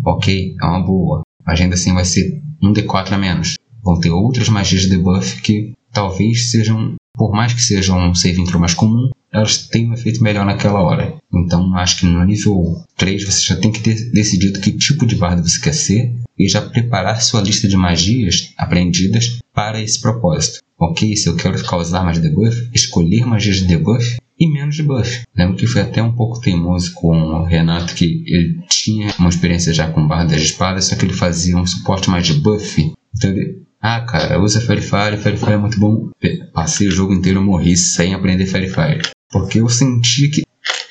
[0.06, 1.24] Ok, é uma boa.
[1.46, 3.56] Mas ainda assim vai ser um D4 a menos.
[3.84, 8.42] Vão ter outras magias de debuff que talvez sejam, por mais que sejam um save
[8.42, 11.16] intro mais comum, elas têm um efeito melhor naquela hora.
[11.34, 15.16] Então acho que no nível 3 você já tem que ter decidido que tipo de
[15.16, 20.60] bardo você quer ser e já preparar sua lista de magias aprendidas para esse propósito.
[20.80, 25.22] Ok, se eu quero causar mais debuff, escolher magias de debuff e menos de buff.
[25.36, 29.74] Lembro que foi até um pouco teimoso com o Renato, que ele tinha uma experiência
[29.74, 32.92] já com barra das espadas, só que ele fazia um suporte mais de buff.
[33.16, 36.10] Então ele, ah cara, usa Fairy Fire, Fairy Fire é muito bom.
[36.54, 39.13] Passei o jogo inteiro morri sem aprender Fairy Fire.
[39.34, 40.44] Porque eu senti que,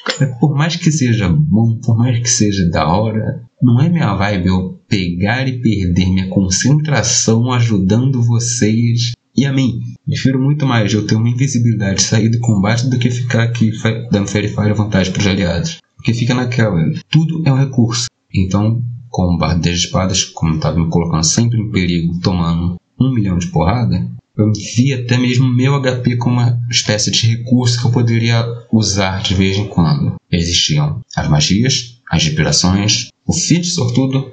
[0.05, 4.15] cara, por mais que seja bom, por mais que seja da hora, não é minha
[4.17, 9.81] vibe eu pegar e perder minha concentração ajudando vocês e a mim.
[10.05, 13.71] Prefiro muito mais eu ter uma invisibilidade sair do combate do que ficar aqui
[14.11, 15.79] dando Fairy Fire vantagem para os aliados.
[15.95, 18.07] Porque fica naquela, tudo é um recurso.
[18.35, 23.15] Então, com o bardo das espadas, como estava me colocando sempre em perigo, tomando um
[23.15, 24.05] milhão de porrada,
[24.37, 29.23] eu vi até mesmo meu HP como uma espécie de recurso que eu poderia usar
[29.23, 30.15] de vez em quando.
[30.31, 34.33] Existiam as magias, as inspirações, o feat sortudo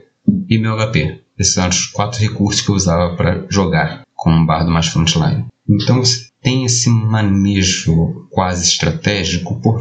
[0.50, 1.20] e meu HP.
[1.38, 5.46] Esses eram os quatro recursos que eu usava para jogar com um bardo mais frontline.
[5.70, 9.80] Então você tem esse manejo quase estratégico, por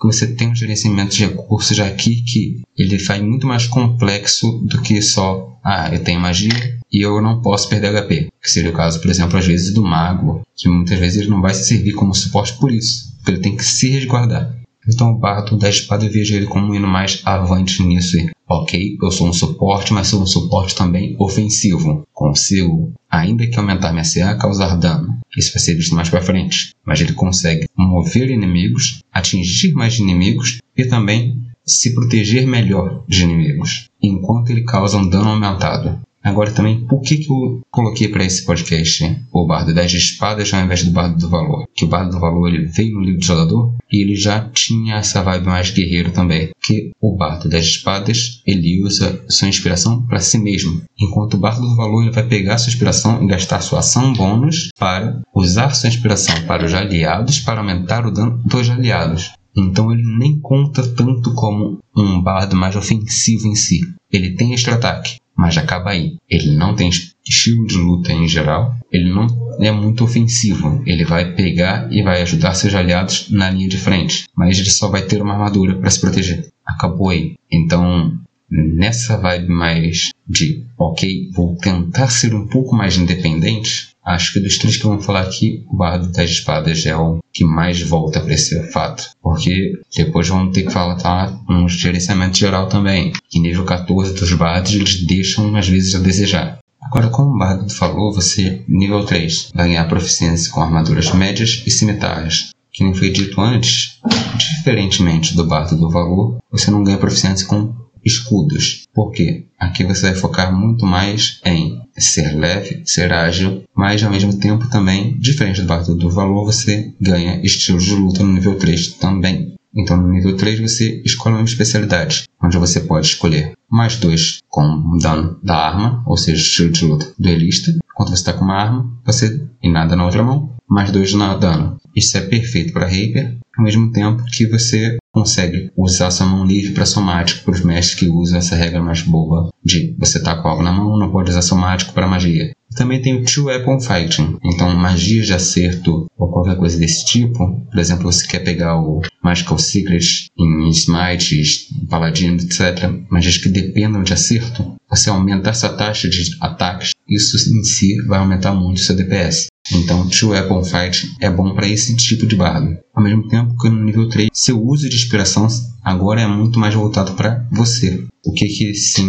[0.00, 4.80] Porque você tem um gerenciamento de recursos aqui que ele faz muito mais complexo do
[4.80, 8.28] que só, ah, eu tenho magia e eu não posso perder HP.
[8.42, 11.42] Que seria o caso, por exemplo, às vezes do mago, que muitas vezes ele não
[11.42, 14.59] vai se servir como suporte por isso, porque ele tem que se resguardar.
[14.88, 18.16] Então o bardo da espada eu vejo ele como indo mais avante nisso.
[18.48, 22.04] Ok, eu sou um suporte, mas sou um suporte também ofensivo.
[22.12, 25.18] Consigo, ainda que aumentar minha CA, causar dano.
[25.36, 26.74] Isso vai ser visto mais para frente.
[26.84, 33.88] Mas ele consegue mover inimigos, atingir mais inimigos e também se proteger melhor de inimigos,
[34.02, 36.00] enquanto ele causa um dano aumentado.
[36.22, 40.62] Agora também, por que, que eu coloquei para esse podcast o Bardo das Espadas ao
[40.62, 41.66] invés do Bardo do Valor?
[41.74, 44.96] Que o Bardo do Valor ele veio no livro do jogador e ele já tinha
[44.96, 46.50] essa vibe mais guerreiro também.
[46.62, 51.62] Que o Bardo das Espadas ele usa sua inspiração para si mesmo, enquanto o Bardo
[51.62, 55.88] do Valor ele vai pegar sua inspiração e gastar sua ação bônus para usar sua
[55.88, 59.32] inspiração para os aliados para aumentar o dano dos aliados.
[59.56, 63.80] Então ele nem conta tanto como um bardo mais ofensivo em si.
[64.12, 66.18] Ele tem extra ataque, mas acaba aí.
[66.28, 69.26] Ele não tem estilo de luta em geral, ele não
[69.58, 70.82] é muito ofensivo.
[70.84, 74.90] Ele vai pegar e vai ajudar seus aliados na linha de frente, mas ele só
[74.90, 76.50] vai ter uma armadura para se proteger.
[76.64, 77.36] Acabou aí.
[77.50, 78.12] Então,
[78.50, 84.56] nessa vibe mais de, ok, vou tentar ser um pouco mais independente, Acho que dos
[84.58, 88.34] três que vamos falar aqui, o Bardo das Espadas é o que mais volta para
[88.34, 89.10] esse fato.
[89.22, 93.12] Porque depois vamos ter que falar tá, um gerenciamento geral também.
[93.28, 96.58] Que nível 14 dos bardos eles deixam às vezes a desejar.
[96.82, 101.70] Agora, como o Bardo falou, você, nível 3, vai ganhar proficiência com armaduras médias e
[101.70, 102.50] cimitarras.
[102.72, 104.00] Que nem foi dito antes,
[104.36, 107.74] diferentemente do Bardo do Valor, você não ganha proficiência com
[108.04, 108.84] escudos.
[108.94, 114.38] Porque aqui você vai focar muito mais em ser leve, ser ágil, mas ao mesmo
[114.38, 118.94] tempo também, diferente do bardo do valor, você ganha estilos de luta no nível 3
[118.94, 119.54] também.
[119.74, 124.98] Então no nível 3 você escolhe uma especialidade, onde você pode escolher mais dois com
[124.98, 127.72] dano da arma, ou seja, estilo de luta duelista.
[128.00, 131.36] Quando você está com uma arma, você e nada na outra mão, mais dois na
[131.36, 131.76] dano.
[131.94, 136.72] Isso é perfeito para Rapier, ao mesmo tempo que você consegue usar sua mão livre
[136.72, 140.48] para somático para os mestres que usam essa regra mais boa de você tá com
[140.48, 142.52] algo na mão, não pode usar somático para magia.
[142.74, 147.60] Também tem o Two Weapon Fighting, então magia de acerto ou qualquer coisa desse tipo.
[147.68, 152.90] Por exemplo, você quer pegar o Magical Secret em Smite, Paladino, etc.
[153.10, 154.76] Magias que dependam de acerto.
[154.88, 159.48] Você aumenta essa taxa de ataques, isso em si vai aumentar muito seu DPS.
[159.72, 162.78] Então, Two Weapon Fight é bom para esse tipo de bardo.
[162.94, 165.46] Ao mesmo tempo que no nível 3, seu uso de inspiração
[165.82, 168.04] agora é muito mais voltado para você.
[168.24, 169.02] O que que se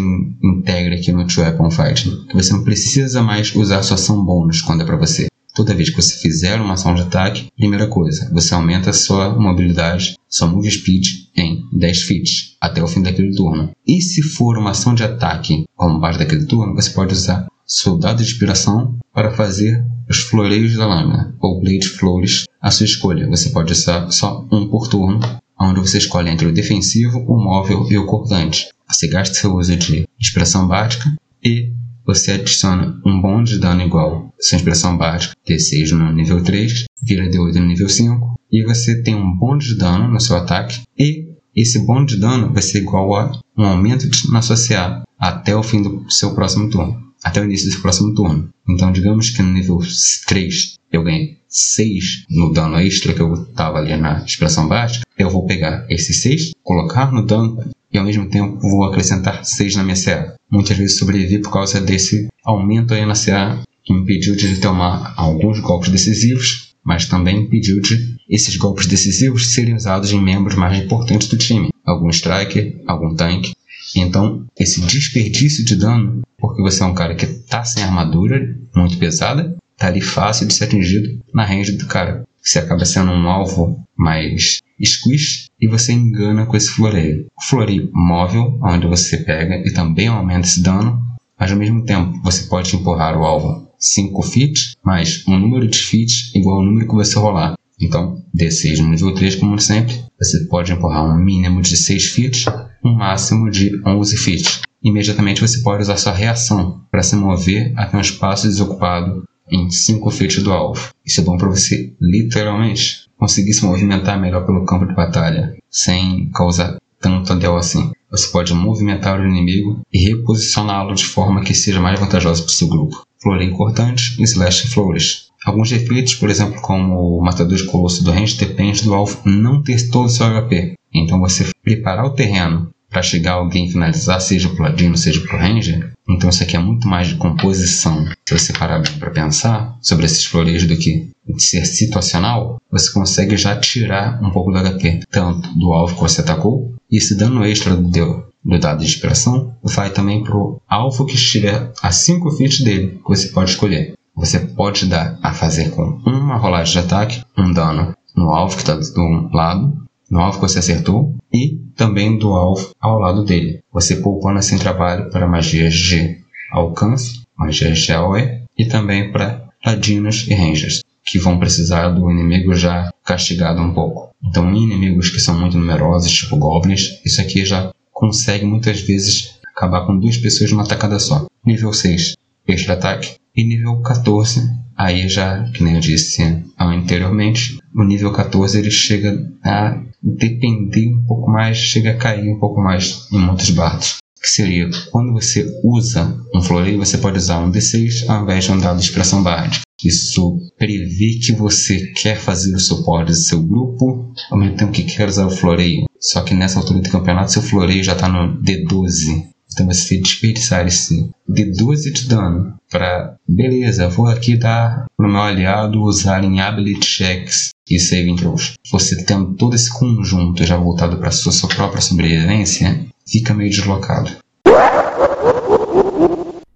[0.44, 2.10] integra aqui no Two Weapon Fight?
[2.28, 5.28] Que você não precisa mais usar sua ação bônus quando é para você.
[5.54, 10.16] Toda vez que você fizer uma ação de ataque, primeira coisa, você aumenta sua mobilidade,
[10.30, 13.70] sua move speed em 10 feet até o fim daquele turno.
[13.86, 18.22] E se for uma ação de ataque como parte daquele turno, você pode usar soldado
[18.22, 23.30] de inspiração para fazer os floreios da lâmina, ou Blade Flores, à sua escolha.
[23.30, 25.20] Você pode usar só um por turno,
[25.60, 28.68] onde você escolhe entre o defensivo, o móvel e o cortante.
[28.90, 31.72] Você gasta seu uso de inspiração básica e
[32.06, 37.30] você adiciona um bônus de dano igual sua inspiração básica, D6 no nível 3, vira
[37.30, 41.30] D8 no nível 5, e você tem um bônus de dano no seu ataque, e
[41.56, 45.64] esse bônus de dano vai ser igual a um aumento na sua CA até o
[45.64, 48.50] fim do seu próximo turno, até o início do próximo turno.
[48.68, 49.80] Então, digamos que no nível
[50.28, 55.30] 3 eu ganhei 6 no dano extra que eu estava ali na inspiração básica, eu
[55.30, 59.84] vou pegar esse 6, colocar no dano e ao mesmo tempo vou acrescentar 6 na
[59.84, 60.36] minha CA.
[60.50, 65.14] Muitas vezes sobrevivi por causa desse aumento aí na CA que me impediu de tomar
[65.18, 70.82] alguns golpes decisivos, mas também impediu de esses golpes decisivos serem usados em membros mais
[70.82, 71.70] importantes do time.
[71.86, 73.54] Algum striker, algum tanque.
[73.96, 78.98] Então, esse desperdício de dano, porque você é um cara que está sem armadura muito
[78.98, 82.24] pesada, tá ali fácil de ser atingido na range do cara.
[82.42, 87.28] Você acaba sendo um alvo mais squish e você engana com esse floreio.
[87.38, 91.00] O floreio móvel, onde você pega e também aumenta esse dano,
[91.40, 95.78] mas ao mesmo tempo você pode empurrar o alvo 5 feet mais um número de
[95.78, 97.56] feet igual ao número que você rolar.
[97.80, 102.46] Então, D6 no nível 3, como sempre, você pode empurrar um mínimo de 6 feet,
[102.84, 104.62] um máximo de 11 feet.
[104.84, 110.10] Imediatamente você pode usar sua reação para se mover até um espaço desocupado em 5
[110.12, 110.90] feet do alvo.
[111.06, 116.30] Isso é bom para você, literalmente, conseguir se movimentar melhor pelo campo de batalha, sem
[116.32, 117.92] causar tanto ADL assim.
[118.10, 122.54] Você pode movimentar o inimigo e reposicioná-lo de forma que seja mais vantajosa para o
[122.54, 123.04] seu grupo.
[123.22, 125.32] Floreio cortante e Slash Flourish.
[125.46, 129.62] Alguns efeitos, por exemplo, como o Matador de Colosso do range, depende do alvo não
[129.64, 130.76] ter todo o seu HP.
[130.94, 135.94] Então você preparar o terreno para chegar alguém finalizar, seja pro ladino, seja pro ranger.
[136.10, 138.06] Então isso aqui é muito mais de composição.
[138.28, 142.92] Se você parar bem para pensar sobre esses floreios do que de ser situacional, você
[142.92, 147.16] consegue já tirar um pouco do HP, tanto do alvo que você atacou, e esse
[147.16, 152.30] dano extra do, do dado de inspiração vai também pro alvo que estiver a 5
[152.32, 153.94] feet dele, que você pode escolher.
[154.16, 158.62] Você pode dar a fazer com uma rolagem de ataque, um dano no alvo que
[158.62, 159.82] está do lado,
[160.12, 163.64] no alvo que você acertou e também do alvo ao lado dele.
[163.72, 166.20] Você poupando assim trabalho para magias de
[166.52, 172.54] alcance, magias de AOE e também para ladinos e rangers, que vão precisar do inimigo
[172.54, 174.12] já castigado um pouco.
[174.24, 179.86] Então, inimigos que são muito numerosos, tipo goblins, isso aqui já consegue muitas vezes acabar
[179.86, 181.26] com duas pessoas numa tacada só.
[181.46, 182.16] Nível 6,
[182.48, 183.16] extra ataque.
[183.36, 186.22] E nível 14, aí já, que nem eu disse
[186.60, 192.40] anteriormente, o nível 14 ele chega a depender um pouco mais, chega a cair um
[192.40, 193.98] pouco mais em muitos bardos.
[194.22, 198.52] Que seria, quando você usa um floreio, você pode usar um D6 ao invés de
[198.52, 199.64] um dado de expressão bárdica.
[199.84, 204.84] Isso prevê que você quer fazer o suporte do seu grupo, ao mesmo tempo que
[204.84, 205.86] quer usar o floreio.
[206.00, 209.31] Só que nessa altura do campeonato, seu floreio já está no D12.
[209.54, 215.22] Então você desperdiçar esse D12 de dano para, beleza, vou aqui dar para o meu
[215.22, 218.54] aliado usar em ability checks e saving throws.
[218.72, 224.12] Você tendo todo esse conjunto já voltado para sua, sua própria sobrevivência, fica meio deslocado.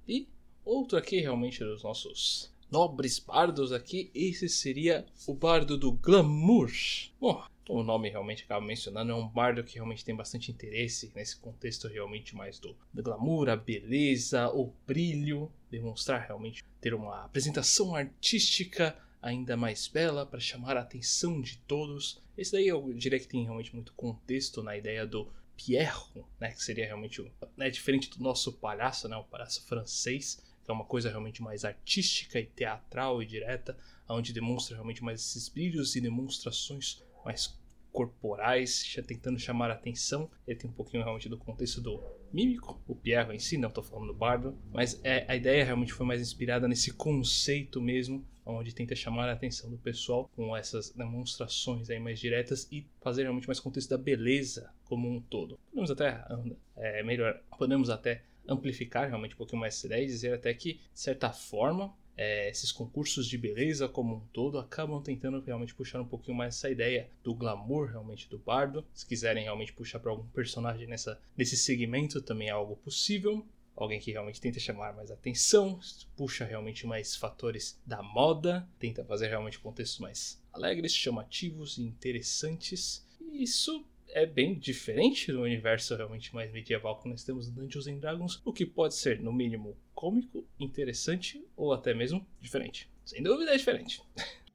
[0.07, 0.25] E
[0.63, 6.69] outro aqui realmente dos nossos nobres bardos aqui, esse seria o bardo do glamour.
[7.19, 11.37] Bom, o nome realmente acaba mencionando, é um bardo que realmente tem bastante interesse nesse
[11.37, 17.95] contexto realmente mais do, do glamour, a beleza, o brilho, demonstrar realmente ter uma apresentação
[17.95, 22.21] artística ainda mais bela para chamar a atenção de todos.
[22.37, 26.61] Esse daí eu diria que tem realmente muito contexto na ideia do Pierro, né, que
[26.61, 27.25] seria realmente
[27.57, 31.65] né, diferente do nosso palhaço, né, o palhaço francês, que é uma coisa realmente mais
[31.65, 33.75] artística e teatral e direta,
[34.07, 37.59] onde demonstra realmente mais esses brilhos e demonstrações mais
[37.95, 40.29] corporais, tentando chamar a atenção.
[40.45, 43.81] Ele tem um pouquinho realmente do contexto do mímico, o Pierro em si, não estou
[43.81, 48.75] falando do bardo, mas é, a ideia realmente foi mais inspirada nesse conceito mesmo, onde
[48.75, 53.47] tenta chamar a atenção do pessoal com essas demonstrações aí mais diretas e fazer realmente
[53.47, 55.57] mais contexto da beleza como um todo.
[55.69, 56.21] Podemos até
[56.75, 60.73] é, melhor, podemos até amplificar realmente um pouquinho mais essa ideia e dizer até que,
[60.73, 66.01] de certa forma, é, esses concursos de beleza como um todo acabam tentando realmente puxar
[66.01, 68.85] um pouquinho mais essa ideia do glamour realmente do bardo.
[68.93, 73.45] Se quiserem realmente puxar para algum personagem nessa, nesse segmento, também é algo possível.
[73.75, 75.77] Alguém que realmente tenta chamar mais atenção,
[76.15, 83.05] puxa realmente mais fatores da moda, tenta fazer realmente contextos mais alegres, chamativos e interessantes.
[83.19, 88.41] E isso é bem diferente do universo realmente mais medieval que nós temos Dungeons Dragons,
[88.45, 92.89] o que pode ser, no mínimo, cômico, interessante ou até mesmo diferente.
[93.05, 94.01] Sem dúvida é diferente.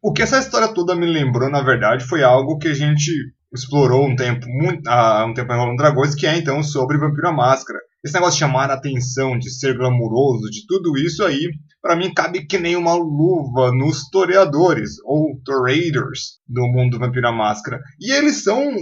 [0.03, 3.11] O que essa história toda me lembrou, na verdade, foi algo que a gente
[3.53, 7.33] explorou um tempo, muito, há um tempo em Dragões, que é então sobre Vampiro à
[7.33, 7.79] Máscara.
[8.03, 11.51] Esse negócio de chamar a atenção, de ser glamuroso, de tudo isso aí,
[11.83, 17.29] para mim cabe que nem uma luva nos toreadores, ou toraders, do mundo do Vampiro
[17.29, 17.81] à Máscara.
[17.99, 18.75] E eles são...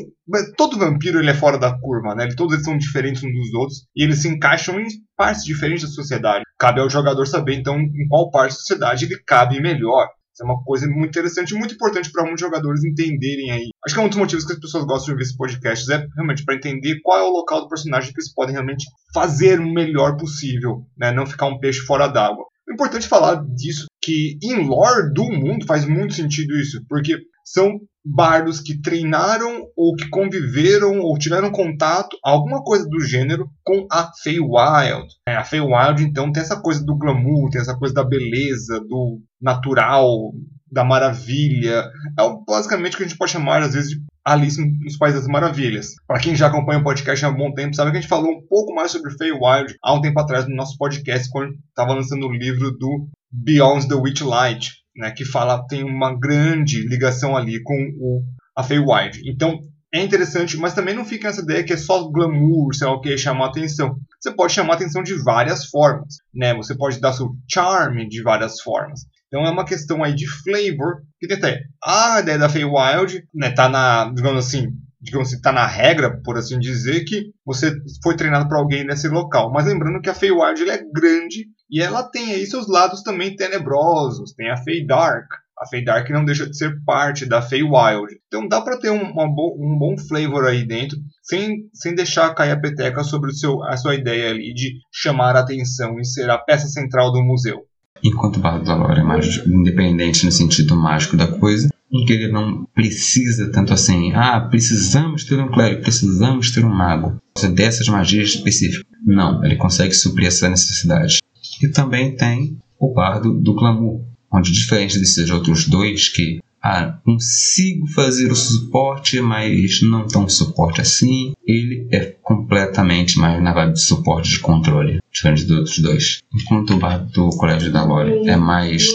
[0.57, 2.29] Todo vampiro ele é fora da curva, né?
[2.37, 4.87] Todos eles são diferentes uns dos outros, e eles se encaixam em
[5.17, 6.45] partes diferentes da sociedade.
[6.59, 10.09] Cabe ao jogador saber, então, em qual parte da sociedade ele cabe melhor.
[10.39, 13.71] Isso é uma coisa muito interessante e muito importante para muitos jogadores entenderem aí.
[13.85, 16.07] Acho que é um dos motivos que as pessoas gostam de ver esses podcasts, é
[16.15, 19.69] realmente para entender qual é o local do personagem que eles podem realmente fazer o
[19.69, 21.11] melhor possível, né?
[21.11, 22.45] não ficar um peixe fora d'água.
[22.69, 27.81] É importante falar disso, que em lore do mundo faz muito sentido isso, porque são
[28.05, 34.11] bardos que treinaram ou que conviveram ou tiveram contato, alguma coisa do gênero, com a
[34.23, 35.09] Feywild.
[35.27, 39.21] É, a Feywild, então, tem essa coisa do glamour, tem essa coisa da beleza, do
[39.41, 40.33] natural,
[40.71, 41.91] da maravilha.
[42.19, 44.03] É basicamente o que a gente pode chamar, às vezes, de
[44.33, 45.95] Alice nos Países das Maravilhas.
[46.07, 48.31] Para quem já acompanha o podcast há um bom tempo, sabe que a gente falou
[48.31, 52.27] um pouco mais sobre Feywild há um tempo atrás no nosso podcast, quando estava lançando
[52.27, 57.75] o livro do Beyond the Witchlight né, que fala tem uma grande ligação ali com
[57.99, 58.23] o,
[58.55, 59.23] a Feywild.
[59.25, 59.61] Então
[59.95, 63.01] é interessante, mas também não fica essa ideia que é só glamour, sei lá o
[63.01, 63.97] que, chamar atenção.
[64.21, 66.53] Você pode chamar atenção de várias formas, né?
[66.55, 69.07] Você pode dar seu charme de várias formas.
[69.29, 71.63] Então é uma questão aí de flavor que até.
[71.85, 74.69] A ideia da Feywild, né, tá na, digamos assim,
[75.01, 77.73] digamos assim, tá na regra, por assim dizer, que você
[78.03, 79.53] foi treinado por alguém nesse local.
[79.53, 84.33] Mas lembrando que a Feywild é grande e ela tem aí seus lados também tenebrosos.
[84.33, 85.27] Tem a Fey Dark.
[85.61, 88.21] A Fey Dark não deixa de ser parte da Fey Wild.
[88.27, 92.53] Então dá para ter um, bo um, bom flavor aí dentro, sem, sem deixar cair
[92.53, 96.31] a peteca sobre o seu, a sua ideia ali de chamar a atenção e ser
[96.31, 97.68] a peça central do museu.
[98.03, 102.29] Enquanto Bardo da Lore é mais independente no sentido mágico da coisa, em que ele
[102.29, 107.19] não precisa tanto assim, ah, precisamos ter um clérigo, precisamos ter um mago,
[107.55, 108.85] dessas magias específicas.
[109.05, 111.19] Não, ele consegue suprir essa necessidade.
[111.63, 117.87] E também tem o bardo do glamour, onde diferente desses outros dois que ah, consigo
[117.89, 121.33] fazer o suporte, mas não tão suporte assim.
[121.47, 126.19] Ele é completamente mais na vibe de suporte de controle, diferente dos outros dois.
[126.35, 128.87] Enquanto o bardo do Colégio da Lore é mais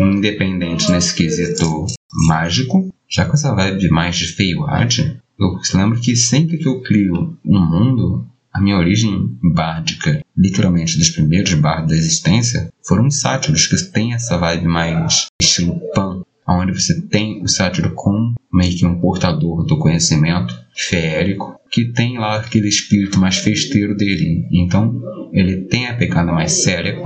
[0.00, 1.86] independente nesse quesito
[2.26, 7.36] mágico, já com essa vibe mais de feioade, eu lembro que sempre que eu crio
[7.44, 13.66] um mundo, a minha origem bárdica, literalmente dos primeiros bardos da existência, foram os sátiros,
[13.66, 18.86] que têm essa vibe mais estilo pan, onde você tem o sátiro como meio que
[18.86, 24.46] um portador do conhecimento feérico, que tem lá aquele espírito mais festeiro dele.
[24.52, 25.00] Então,
[25.32, 27.00] ele tem a pegada mais séria,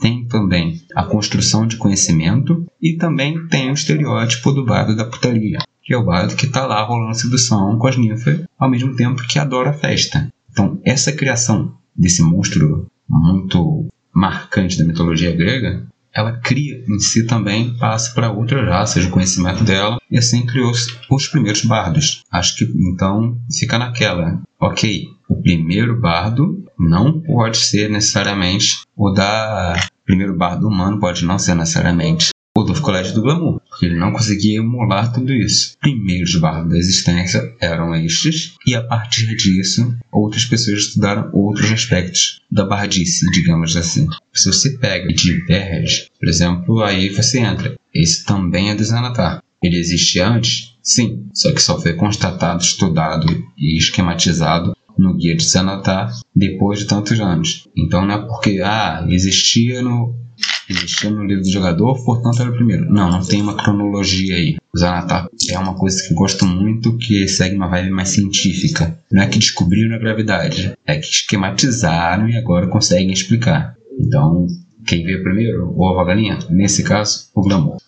[0.00, 5.58] tem também a construção de conhecimento e também tem o estereótipo do bardo da putaria,
[5.82, 9.26] que é o bardo que está lá rolando sedução com as ninfas, ao mesmo tempo
[9.26, 10.28] que adora a festa.
[10.50, 17.76] Então, essa criação desse monstro muito marcante da mitologia grega, ela cria em si também
[17.76, 20.72] passa para outras raças de conhecimento dela e assim criou
[21.10, 22.22] os primeiros bardos.
[22.30, 29.74] Acho que então fica naquela, ok, o primeiro bardo não pode ser necessariamente o da
[30.04, 34.12] primeiro bardo humano pode não ser necessariamente o do Colégio do Glamour, porque ele não
[34.12, 35.76] conseguia emular tudo isso.
[35.80, 42.40] Primeiros bardos da existência eram estes, e a partir disso, outras pessoas estudaram outros aspectos
[42.50, 44.06] da bardice, digamos assim.
[44.32, 47.74] Se você pega e diverge, por exemplo, aí você entra.
[47.92, 49.42] Esse também é do Xanatar.
[49.60, 50.76] Ele existia antes?
[50.80, 53.26] Sim, só que só foi constatado, estudado
[53.58, 57.66] e esquematizado no guia de Xanatar depois de tantos anos.
[57.76, 60.23] Então não é porque ah, existia no
[60.68, 62.90] existia no livro do jogador, portanto era o primeiro.
[62.90, 64.56] Não, não tem uma cronologia aí.
[64.74, 68.98] O Xanatar é uma coisa que gosto muito, que segue uma vibe mais científica.
[69.10, 73.74] Não é que descobriram a gravidade, é que esquematizaram e agora conseguem explicar.
[73.98, 74.46] Então,
[74.86, 75.68] quem veio primeiro?
[75.68, 76.38] O ovo a galinha?
[76.50, 77.78] Nesse caso, o glamour.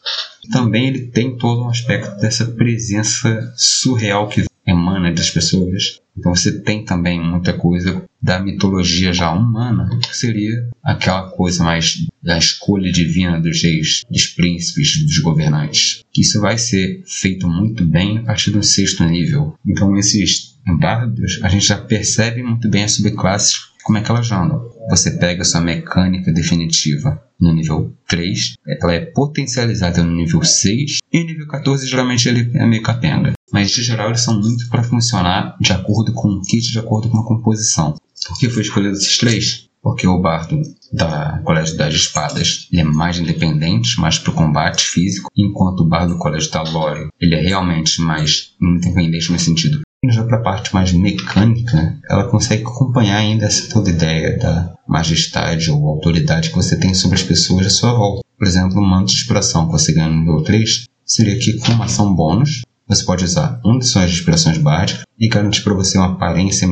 [0.53, 6.01] Também ele tem todo um aspecto dessa presença surreal que emana das pessoas.
[6.17, 12.07] Então você tem também muita coisa da mitologia já humana, que seria aquela coisa mais
[12.23, 16.03] da escolha divina dos reis, dos príncipes, dos governantes.
[16.17, 19.55] Isso vai ser feito muito bem a partir do sexto nível.
[19.64, 24.33] Então esses bardos, a gente já percebe muito bem as subclasses, como é que elas
[24.33, 24.69] andam.
[24.91, 31.21] Você pega sua mecânica definitiva no nível 3, ela é potencializada no nível 6, e
[31.21, 34.82] no nível 14 geralmente ele é meio capenga mas de geral eles são muito para
[34.82, 37.94] funcionar de acordo com um kit, de acordo com uma composição.
[38.28, 39.66] Por que foi escolhido esses três?
[39.82, 40.61] porque o bardo
[40.92, 46.14] da Colégio das Espadas ele é mais independente, mais pro combate físico, enquanto o bardo
[46.14, 50.74] do Colégio da Lore ele é realmente mais independente no sentido já para a parte
[50.74, 56.76] mais mecânica, ela consegue acompanhar ainda essa toda ideia da majestade ou autoridade que você
[56.76, 58.22] tem sobre as pessoas à sua volta.
[58.38, 61.72] Por exemplo, um manto de inspiração que você ganha no nível 3 seria que com
[61.72, 65.99] uma ação bônus você pode usar uma de suas inspirações básicas e garantir para você
[65.99, 66.68] uma aparência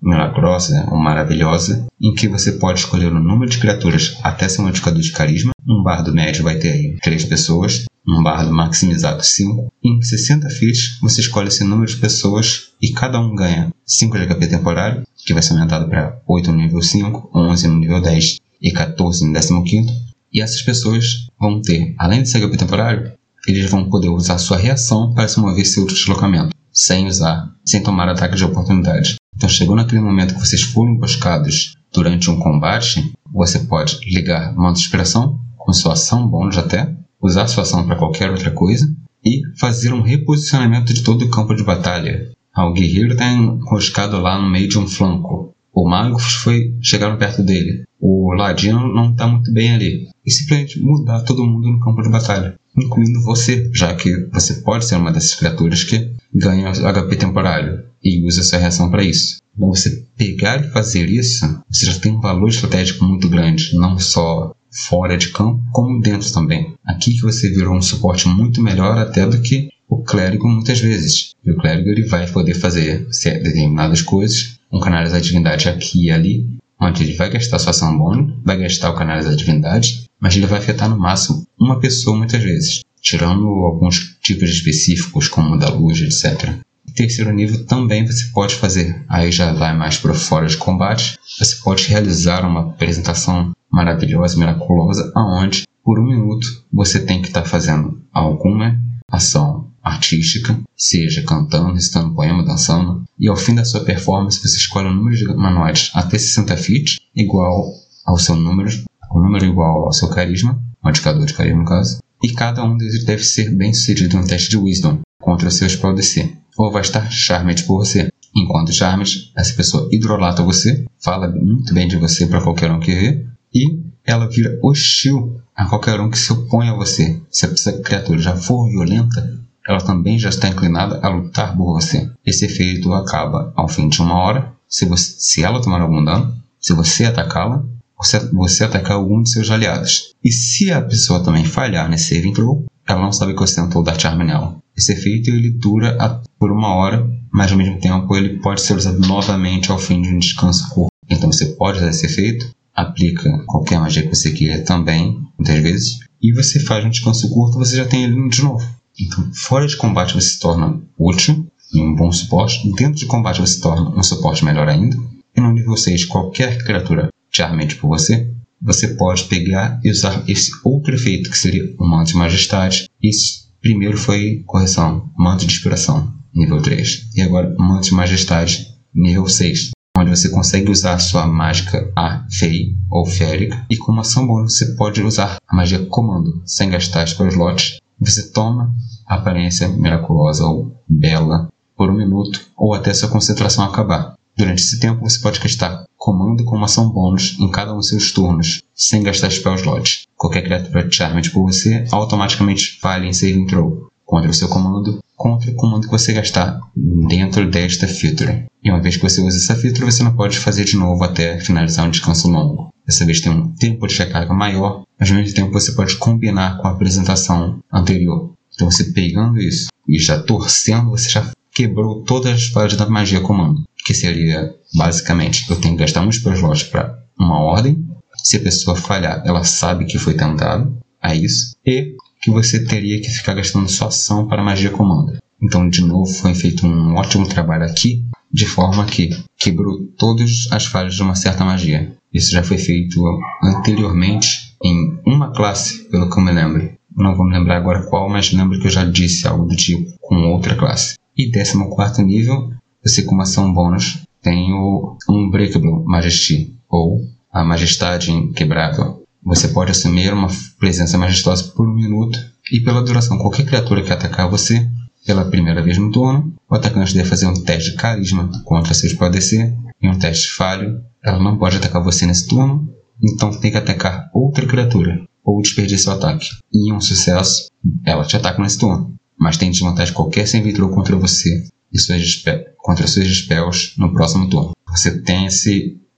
[0.00, 5.00] milagrosa ou maravilhosa, em que você pode escolher o número de criaturas até seu modificador
[5.00, 5.52] de carisma.
[5.66, 9.72] Um bardo médio vai ter aí 3 pessoas, um bardo maximizado 5.
[9.82, 14.26] Em 60 feats, você escolhe esse número de pessoas e cada um ganha 5 de
[14.26, 18.36] HP temporário, que vai ser aumentado para 8 no nível 5, 11 no nível 10
[18.62, 20.06] e 14 no 15.
[20.32, 23.12] E essas pessoas vão ter, além desse HP temporário,
[23.46, 28.08] eles vão poder usar sua reação para se mover seu deslocamento, sem usar, sem tomar
[28.08, 29.16] ataque de oportunidade.
[29.34, 34.76] Então, chegou naquele momento que vocês foram emboscados durante um combate, você pode ligar manto
[34.76, 38.88] de inspiração, com sua ação bônus até, usar sua ação para qualquer outra coisa,
[39.24, 42.30] e fazer um reposicionamento de todo o campo de batalha.
[42.54, 45.54] Ah, o guerreiro está enroscado lá no meio de um flanco.
[45.76, 47.84] O mago foi chegaram perto dele.
[48.00, 50.08] O ladino não está muito bem ali.
[50.24, 54.84] E simplesmente mudar todo mundo no campo de batalha incluindo você, já que você pode
[54.84, 59.38] ser uma dessas criaturas que ganha HP temporário e usa sua reação para isso.
[59.56, 63.98] Então, você pegar e fazer isso, você já tem um valor estratégico muito grande, não
[63.98, 66.74] só fora de campo, como dentro também.
[66.84, 71.30] Aqui que você virou um suporte muito melhor até do que o clérigo muitas vezes.
[71.44, 76.10] E o clérigo ele vai poder fazer determinadas coisas, um canalizar a divindade aqui e
[76.10, 80.46] ali, onde ele vai gastar sua bônus, vai gastar o canalizar a divindade, mas ele
[80.46, 85.68] vai afetar no máximo uma pessoa muitas vezes, tirando alguns tipos específicos, como o da
[85.68, 86.54] luz, etc.
[86.88, 91.18] Em terceiro nível também você pode fazer, aí já vai mais para fora de combate,
[91.38, 97.42] você pode realizar uma apresentação maravilhosa, miraculosa, aonde por um minuto você tem que estar
[97.42, 98.78] tá fazendo alguma
[99.10, 104.88] ação artística, seja cantando, recitando poema, dançando, e ao fim da sua performance você escolhe
[104.88, 107.72] um número de manuais até 60 feet, igual
[108.04, 108.68] ao seu número
[109.14, 113.04] um número igual ao seu carisma, modificador de carisma no caso, e cada um deles
[113.04, 116.82] deve ser bem sucedido no teste de Wisdom contra o seu spell DC, ou vai
[116.82, 118.08] estar Charmed por você.
[118.34, 122.94] Enquanto Charmed, essa pessoa hidrolata você, fala muito bem de você para qualquer um que
[122.94, 127.20] vê, e ela vira hostil a qualquer um que se opõe a você.
[127.30, 132.08] Se essa criatura já for violenta, ela também já está inclinada a lutar por você.
[132.24, 136.34] Esse efeito acaba ao fim de uma hora, se, você, se ela tomar algum dano,
[136.60, 137.64] se você atacá-la,
[137.96, 140.14] você, você atacar algum de seus aliados.
[140.22, 143.82] E se a pessoa também falhar nesse saving throw, ela não sabe que você tentou
[143.82, 144.56] dar charme nela.
[144.76, 145.96] Esse efeito ele dura
[146.38, 150.08] por uma hora, mas ao mesmo tempo ele pode ser usado novamente ao fim de
[150.08, 150.90] um descanso curto.
[151.08, 155.98] Então você pode usar esse efeito, aplica qualquer magia que você queira também, muitas vezes,
[156.22, 158.66] e você faz um descanso curto, você já tem ele de novo.
[158.98, 162.70] Então, fora de combate você se torna útil e um bom suporte.
[162.72, 164.96] Dentro de combate você se torna um suporte melhor ainda.
[165.36, 168.30] E no nível 6, qualquer criatura charmente por você,
[168.60, 172.88] você pode pegar e usar esse outro efeito, que seria o manto de majestade.
[173.02, 177.10] Esse primeiro foi correção, manto de inspiração, nível 3.
[177.14, 179.70] E agora, manto de majestade, nível 6.
[179.98, 183.64] Onde você consegue usar sua mágica A, Fei ou Férica.
[183.70, 187.78] E como ação bônus, você pode usar a magia Comando, sem gastar os slots.
[188.00, 188.74] Você toma
[189.06, 194.14] a aparência miraculosa ou bela por um minuto ou até sua concentração acabar.
[194.36, 197.88] Durante esse tempo, você pode gastar comando com uma ação bônus em cada um dos
[197.88, 200.06] seus turnos, sem gastar spell slots.
[200.14, 205.50] Qualquer criatura charmed por você automaticamente falha em saving throw contra o seu comando, contra
[205.50, 206.60] o comando que você gastar
[207.08, 208.44] dentro desta feature.
[208.62, 211.40] E uma vez que você usa essa feature, você não pode fazer de novo até
[211.40, 212.72] finalizar um descanso longo.
[212.86, 216.58] Dessa vez tem um tempo de recarga maior, mas ao mesmo tempo você pode combinar
[216.58, 218.32] com a apresentação anterior.
[218.54, 223.20] Então você pegando isso e já torcendo, você já quebrou todas as falhas da magia
[223.20, 227.86] comando que seria basicamente eu tenho que gastar um slot para uma ordem.
[228.16, 231.54] Se a pessoa falhar, ela sabe que foi tentado a isso.
[231.64, 235.16] E que você teria que ficar gastando sua ação para magia comando.
[235.40, 240.66] Então, de novo, foi feito um ótimo trabalho aqui, de forma que quebrou todas as
[240.66, 241.95] falhas de uma certa magia.
[242.12, 243.02] Isso já foi feito
[243.42, 246.70] anteriormente em uma classe, pelo que eu me lembro.
[246.96, 249.92] Não vou me lembrar agora qual, mas lembro que eu já disse algo do tipo
[250.00, 250.94] com outra classe.
[251.16, 252.50] E 14 nível,
[252.82, 257.00] você como ação bônus tem o Unbreakable Majesty, ou
[257.32, 259.02] a Majestade Inquebrável.
[259.22, 260.28] Você pode assumir uma
[260.58, 262.18] presença majestosa por um minuto
[262.52, 263.18] e pela duração.
[263.18, 264.68] Qualquer criatura que atacar você
[265.04, 268.94] pela primeira vez no turno, o atacante deve fazer um teste de carisma contra seus
[268.94, 272.68] DC Em um teste falho, ela não pode atacar você nesse turno,
[273.02, 276.28] então tem que atacar outra criatura, ou desperdiçar o ataque.
[276.52, 277.50] E em um sucesso,
[277.84, 282.24] ela te ataca nesse turno, mas tem desvantagem qualquer sem vitrou contra você e suas
[282.58, 284.52] contra seus spells no próximo turno.
[284.70, 285.50] Você tem essa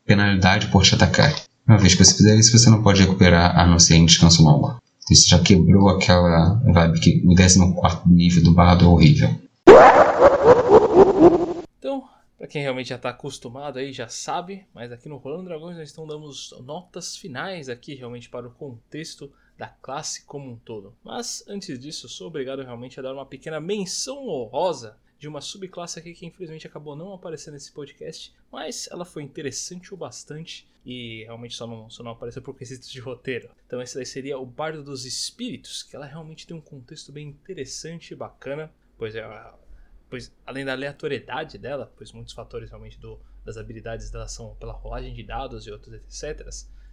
[0.05, 1.35] penalidade por te atacar.
[1.67, 4.43] Uma vez que você fizer isso, você não pode recuperar a não ser em descanso
[4.43, 4.79] longo.
[5.11, 7.61] Isso já quebrou aquela vibe que o 14
[8.07, 9.35] nível do bardo é horrível.
[12.39, 15.91] Para quem realmente já está acostumado aí, já sabe, mas aqui no Rolando Dragões nós
[15.91, 20.97] então damos notas finais aqui realmente para o contexto da classe como um todo.
[21.03, 25.99] Mas antes disso, sou obrigado realmente a dar uma pequena menção honrosa de uma subclasse
[25.99, 31.25] aqui que infelizmente acabou não aparecendo nesse podcast, mas ela foi interessante o bastante e
[31.25, 33.51] realmente só não, só não apareceu por quesitos de roteiro.
[33.67, 37.27] Então esse daí seria o Bardo dos Espíritos, que ela realmente tem um contexto bem
[37.27, 39.23] interessante e bacana, pois é
[40.09, 44.73] pois além da aleatoriedade dela, pois muitos fatores realmente do, das habilidades dela são pela
[44.73, 46.49] rolagem de dados e outros etc.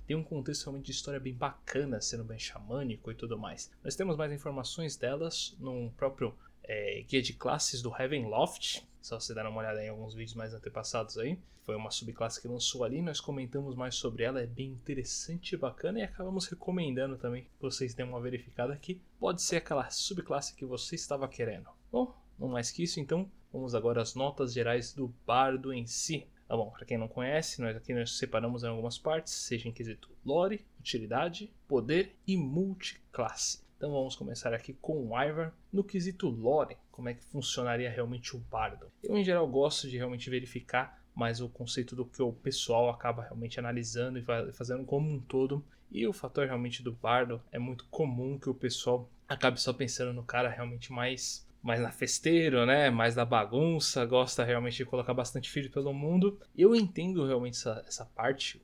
[0.06, 3.72] Tem um contexto realmente de história bem bacana, sendo bem xamânico e tudo mais.
[3.84, 8.84] Nós temos mais informações delas no próprio é, guia de classes do Heavenloft.
[9.02, 11.40] Só você dar uma olhada em alguns vídeos mais antepassados aí.
[11.64, 15.58] Foi uma subclasse que lançou ali, nós comentamos mais sobre ela, é bem interessante e
[15.58, 19.02] bacana e acabamos recomendando também que vocês deem uma verificada aqui.
[19.20, 21.68] Pode ser aquela subclasse que você estava querendo.
[21.92, 26.28] Bom, não mais que isso, então vamos agora às notas gerais do bardo em si.
[26.48, 29.72] Tá bom, para quem não conhece, nós aqui nós separamos em algumas partes, seja em
[29.72, 33.64] quesito lore, utilidade, poder e multiclasse.
[33.78, 38.36] Então vamos começar aqui com o Ivar no quesito lore, como é que funcionaria realmente
[38.36, 38.92] o bardo.
[39.04, 43.24] Eu em geral gosto de realmente verificar mais o conceito do que o pessoal acaba
[43.24, 45.64] realmente analisando e fazendo como um todo.
[45.92, 50.14] E o fator realmente do bardo é muito comum que o pessoal acabe só pensando
[50.14, 52.92] no cara realmente mais mais na festeiro, né?
[52.92, 56.40] Mais da bagunça, gosta realmente de colocar bastante filho pelo mundo.
[56.56, 58.62] Eu entendo realmente essa, essa parte.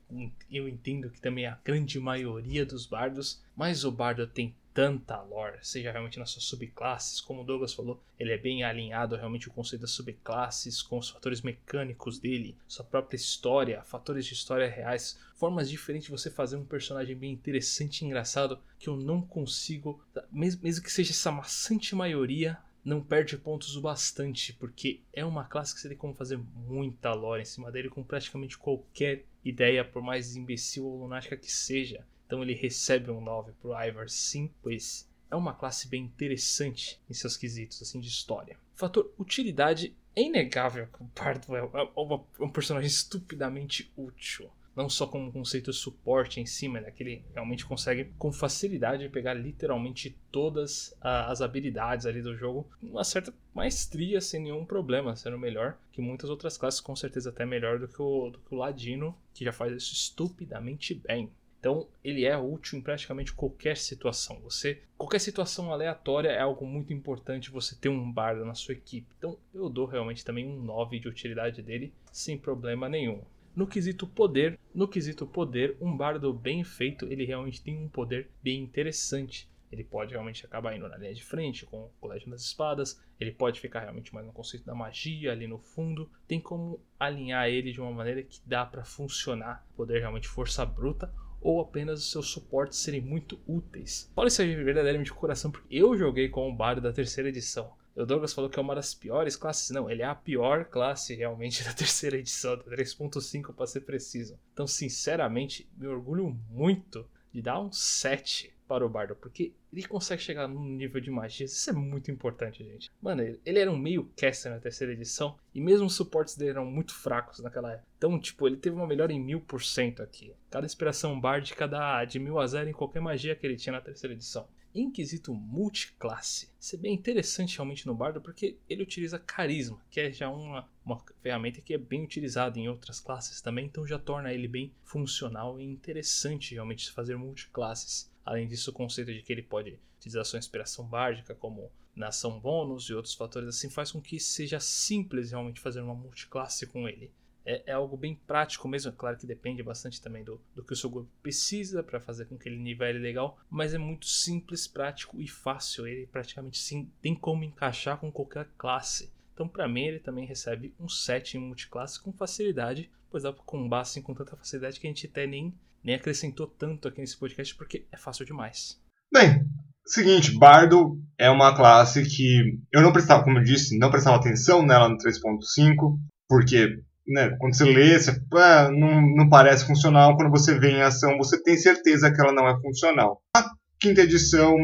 [0.48, 5.58] Eu entendo que também a grande maioria dos bardos, mas o bardo tem tanta lore,
[5.60, 9.52] seja realmente nas suas subclasses, como o Douglas falou, ele é bem alinhado realmente o
[9.52, 15.18] conceito das subclasses, com os fatores mecânicos dele, sua própria história, fatores de história reais,
[15.34, 20.02] formas diferentes de você fazer um personagem bem interessante e engraçado que eu não consigo,
[20.30, 25.44] mesmo, mesmo que seja essa maçante maioria, não perde pontos o bastante, porque é uma
[25.44, 29.84] classe que você tem como fazer muita lore em cima dele com praticamente qualquer ideia,
[29.84, 32.04] por mais imbecil ou lunática que seja.
[32.26, 37.14] Então ele recebe um 9 pro Ivar sim, pois é uma classe bem interessante em
[37.14, 38.56] seus quesitos assim de história.
[38.74, 45.06] Fator utilidade é inegável que o Pardo é, é um personagem estupidamente útil não só
[45.06, 50.16] como conceito de suporte em cima, né, que ele realmente consegue com facilidade pegar literalmente
[50.30, 56.00] todas as habilidades ali do jogo, uma certa maestria sem nenhum problema, sendo melhor que
[56.00, 59.44] muitas outras classes, com certeza até melhor do que o, do que o Ladino, que
[59.44, 61.30] já faz isso estupidamente bem.
[61.62, 64.40] Então, ele é útil em praticamente qualquer situação.
[64.40, 69.06] Você, qualquer situação aleatória é algo muito importante você ter um bardo na sua equipe.
[69.16, 73.22] Então, eu dou realmente também um 9 de utilidade dele sem problema nenhum.
[73.54, 78.30] No quesito poder, no quesito poder, um bardo bem feito, ele realmente tem um poder
[78.42, 79.46] bem interessante.
[79.70, 83.30] Ele pode realmente acabar indo na linha de frente com o colégio das espadas, ele
[83.30, 86.10] pode ficar realmente mais no conceito da magia ali no fundo.
[86.26, 91.12] Tem como alinhar ele de uma maneira que dá para funcionar, poder realmente força bruta
[91.42, 94.10] ou apenas os seus suportes serem muito úteis.
[94.14, 97.72] Fala isso aí verdadeiramente de coração, porque eu joguei com o bardo da terceira edição.
[97.94, 99.70] O Douglas falou que é uma das piores classes.
[99.70, 104.38] Não, ele é a pior classe realmente da terceira edição, da 3.5 para ser preciso.
[104.52, 110.22] Então, sinceramente, me orgulho muito de dar um 7 para o Bardo, porque ele consegue
[110.22, 111.44] chegar num nível de magia.
[111.44, 112.90] Isso é muito importante, gente.
[113.02, 116.64] Mano, ele era um meio caster na terceira edição e mesmo os suportes dele eram
[116.64, 117.86] muito fracos naquela época.
[117.98, 120.32] Então, tipo, ele teve uma melhora em mil por cento aqui.
[120.50, 123.80] Cada inspiração bardica dá de mil a zero em qualquer magia que ele tinha na
[123.80, 126.48] terceira edição em quesito multiclasse.
[126.60, 130.68] Isso é bem interessante realmente no Bardo porque ele utiliza carisma, que é já uma,
[130.84, 134.72] uma ferramenta que é bem utilizada em outras classes também, então já torna ele bem
[134.84, 138.10] funcional e interessante realmente fazer multiclasses.
[138.24, 142.84] Além disso, o conceito de que ele pode utilizar sua inspiração bárdica como nação bônus
[142.84, 147.12] e outros fatores assim faz com que seja simples realmente fazer uma multiclasse com ele
[147.44, 148.90] é, é, algo bem prático mesmo.
[148.90, 152.26] É claro que depende bastante também do, do que o seu grupo precisa para fazer
[152.26, 155.86] com que ele nivele legal, mas é muito simples, prático e fácil.
[155.86, 159.12] Ele praticamente sim, tem como encaixar com qualquer classe.
[159.34, 163.42] Então, para mim, ele também recebe um 7 em multiclasse com facilidade, pois dá para
[163.44, 167.16] combar assim com tanta facilidade que a gente até nem, nem acrescentou tanto aqui nesse
[167.16, 168.80] podcast porque é fácil demais.
[169.12, 169.44] Bem,
[169.86, 174.64] seguinte, Bardo é uma classe que eu não prestava, como eu disse, não prestava atenção
[174.64, 180.16] nela no 3.5, porque né, quando você lê, você, ah, não, não parece funcional.
[180.16, 183.20] Quando você vê em ação, você tem certeza que ela não é funcional.
[183.36, 183.44] A
[183.80, 184.56] quinta edição,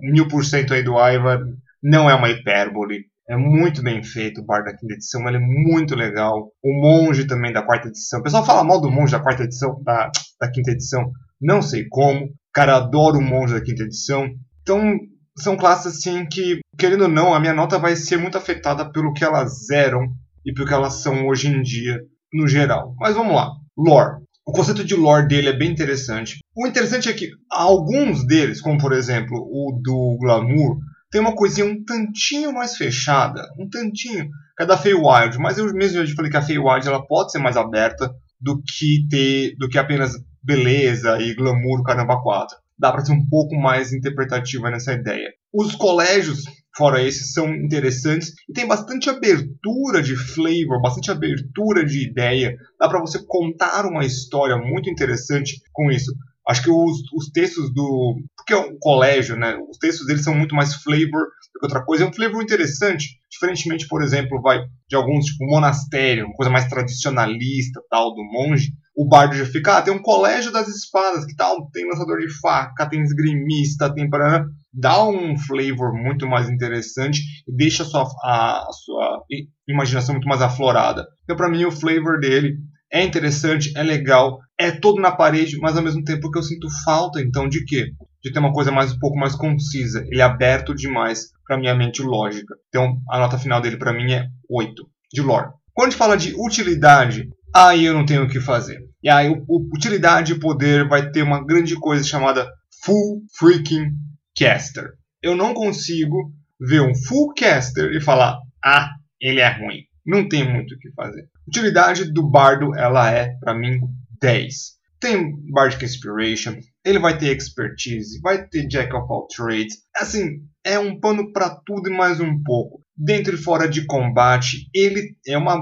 [0.00, 1.40] mil por cento aí do Ivar,
[1.82, 3.06] não é uma hipérbole.
[3.28, 6.50] É muito bem feito o bar da quinta edição, ele é muito legal.
[6.62, 8.20] O monge também da quarta edição.
[8.20, 10.10] O pessoal fala mal do monge da quarta edição, da,
[10.40, 11.10] da quinta edição.
[11.40, 12.28] Não sei como.
[12.52, 14.28] Cara, adoro o monge da quinta edição.
[14.62, 14.98] Então,
[15.38, 19.12] são classes assim que, querendo ou não, a minha nota vai ser muito afetada pelo
[19.12, 20.06] que elas eram
[20.44, 22.00] e pelo que elas são hoje em dia,
[22.32, 22.94] no geral.
[22.98, 23.50] Mas vamos lá.
[23.76, 24.22] Lore.
[24.44, 26.38] O conceito de lore dele é bem interessante.
[26.56, 30.78] O interessante é que alguns deles, como por exemplo o do Glamour,
[31.12, 35.72] tem uma coisinha um tantinho mais fechada, um tantinho, que é da Feywild, mas eu
[35.74, 39.68] mesmo já falei que a Feywild ela pode ser mais aberta do que ter, do
[39.68, 40.12] que apenas
[40.42, 42.56] beleza e glamour caramba 4.
[42.76, 45.30] Dá para ser um pouco mais interpretativa nessa ideia.
[45.52, 46.42] Os colégios,
[46.76, 52.56] fora esses, são interessantes e tem bastante abertura de flavor, bastante abertura de ideia.
[52.78, 56.12] Dá para você contar uma história muito interessante com isso.
[56.48, 58.16] Acho que os, os textos do.
[58.36, 59.56] Porque é um colégio, né?
[59.70, 62.04] Os textos deles são muito mais flavor do que outra coisa.
[62.04, 66.66] É um flavor interessante, diferentemente, por exemplo, vai de alguns, tipo, monastério, uma coisa mais
[66.66, 68.72] tradicionalista, tal, do monge.
[68.94, 71.70] O bardo já fica, ah, tem um colégio das espadas, que tal?
[71.70, 77.54] Tem lançador de faca, tem esgrimista, tem para dá um flavor muito mais interessante e
[77.54, 79.22] deixa a sua, a, a sua
[79.68, 81.06] imaginação muito mais aflorada.
[81.24, 82.56] Então, para mim, o flavor dele
[82.90, 86.68] é interessante, é legal, é todo na parede, mas ao mesmo tempo que eu sinto
[86.84, 87.86] falta, então, de quê?
[88.22, 90.04] De ter uma coisa mais um pouco mais concisa.
[90.06, 92.54] Ele é aberto demais para minha mente lógica.
[92.68, 95.48] Então, a nota final dele para mim é 8 de lore.
[95.74, 98.80] Quando a gente fala de utilidade, aí eu não tenho o que fazer.
[99.02, 102.50] E aí, o, utilidade e poder vai ter uma grande coisa chamada
[102.84, 103.90] Full Freaking
[104.36, 104.90] Caster.
[105.22, 108.90] Eu não consigo ver um Full Caster e falar, ah,
[109.20, 109.82] ele é ruim.
[110.04, 111.28] Não tem muito o que fazer.
[111.46, 113.78] Utilidade do bardo, ela é, para mim,
[114.20, 114.52] 10.
[115.00, 119.78] Tem Bardic Inspiration, ele vai ter Expertise, vai ter Jack of All Trades.
[119.96, 122.81] Assim, é um pano para tudo e mais um pouco.
[122.96, 125.56] Dentro e fora de combate, ele é uma,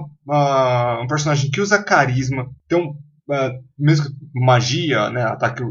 [1.03, 2.49] um personagem que usa carisma.
[2.67, 2.97] Então,
[3.31, 5.69] uh, mesmo magia, né, ataque uh,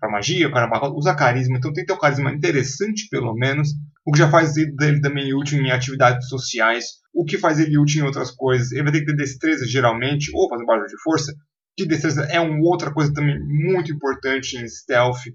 [0.00, 3.68] pra magia, o cara usa carisma, então tem que ter um carisma interessante pelo menos,
[4.04, 8.02] o que já faz dele também útil em atividades sociais, o que faz ele útil
[8.02, 8.72] em outras coisas.
[8.72, 11.32] Ele vai ter que ter destreza geralmente, ou fazer barulho de força,
[11.76, 15.26] que destreza é uma outra coisa também muito importante em stealth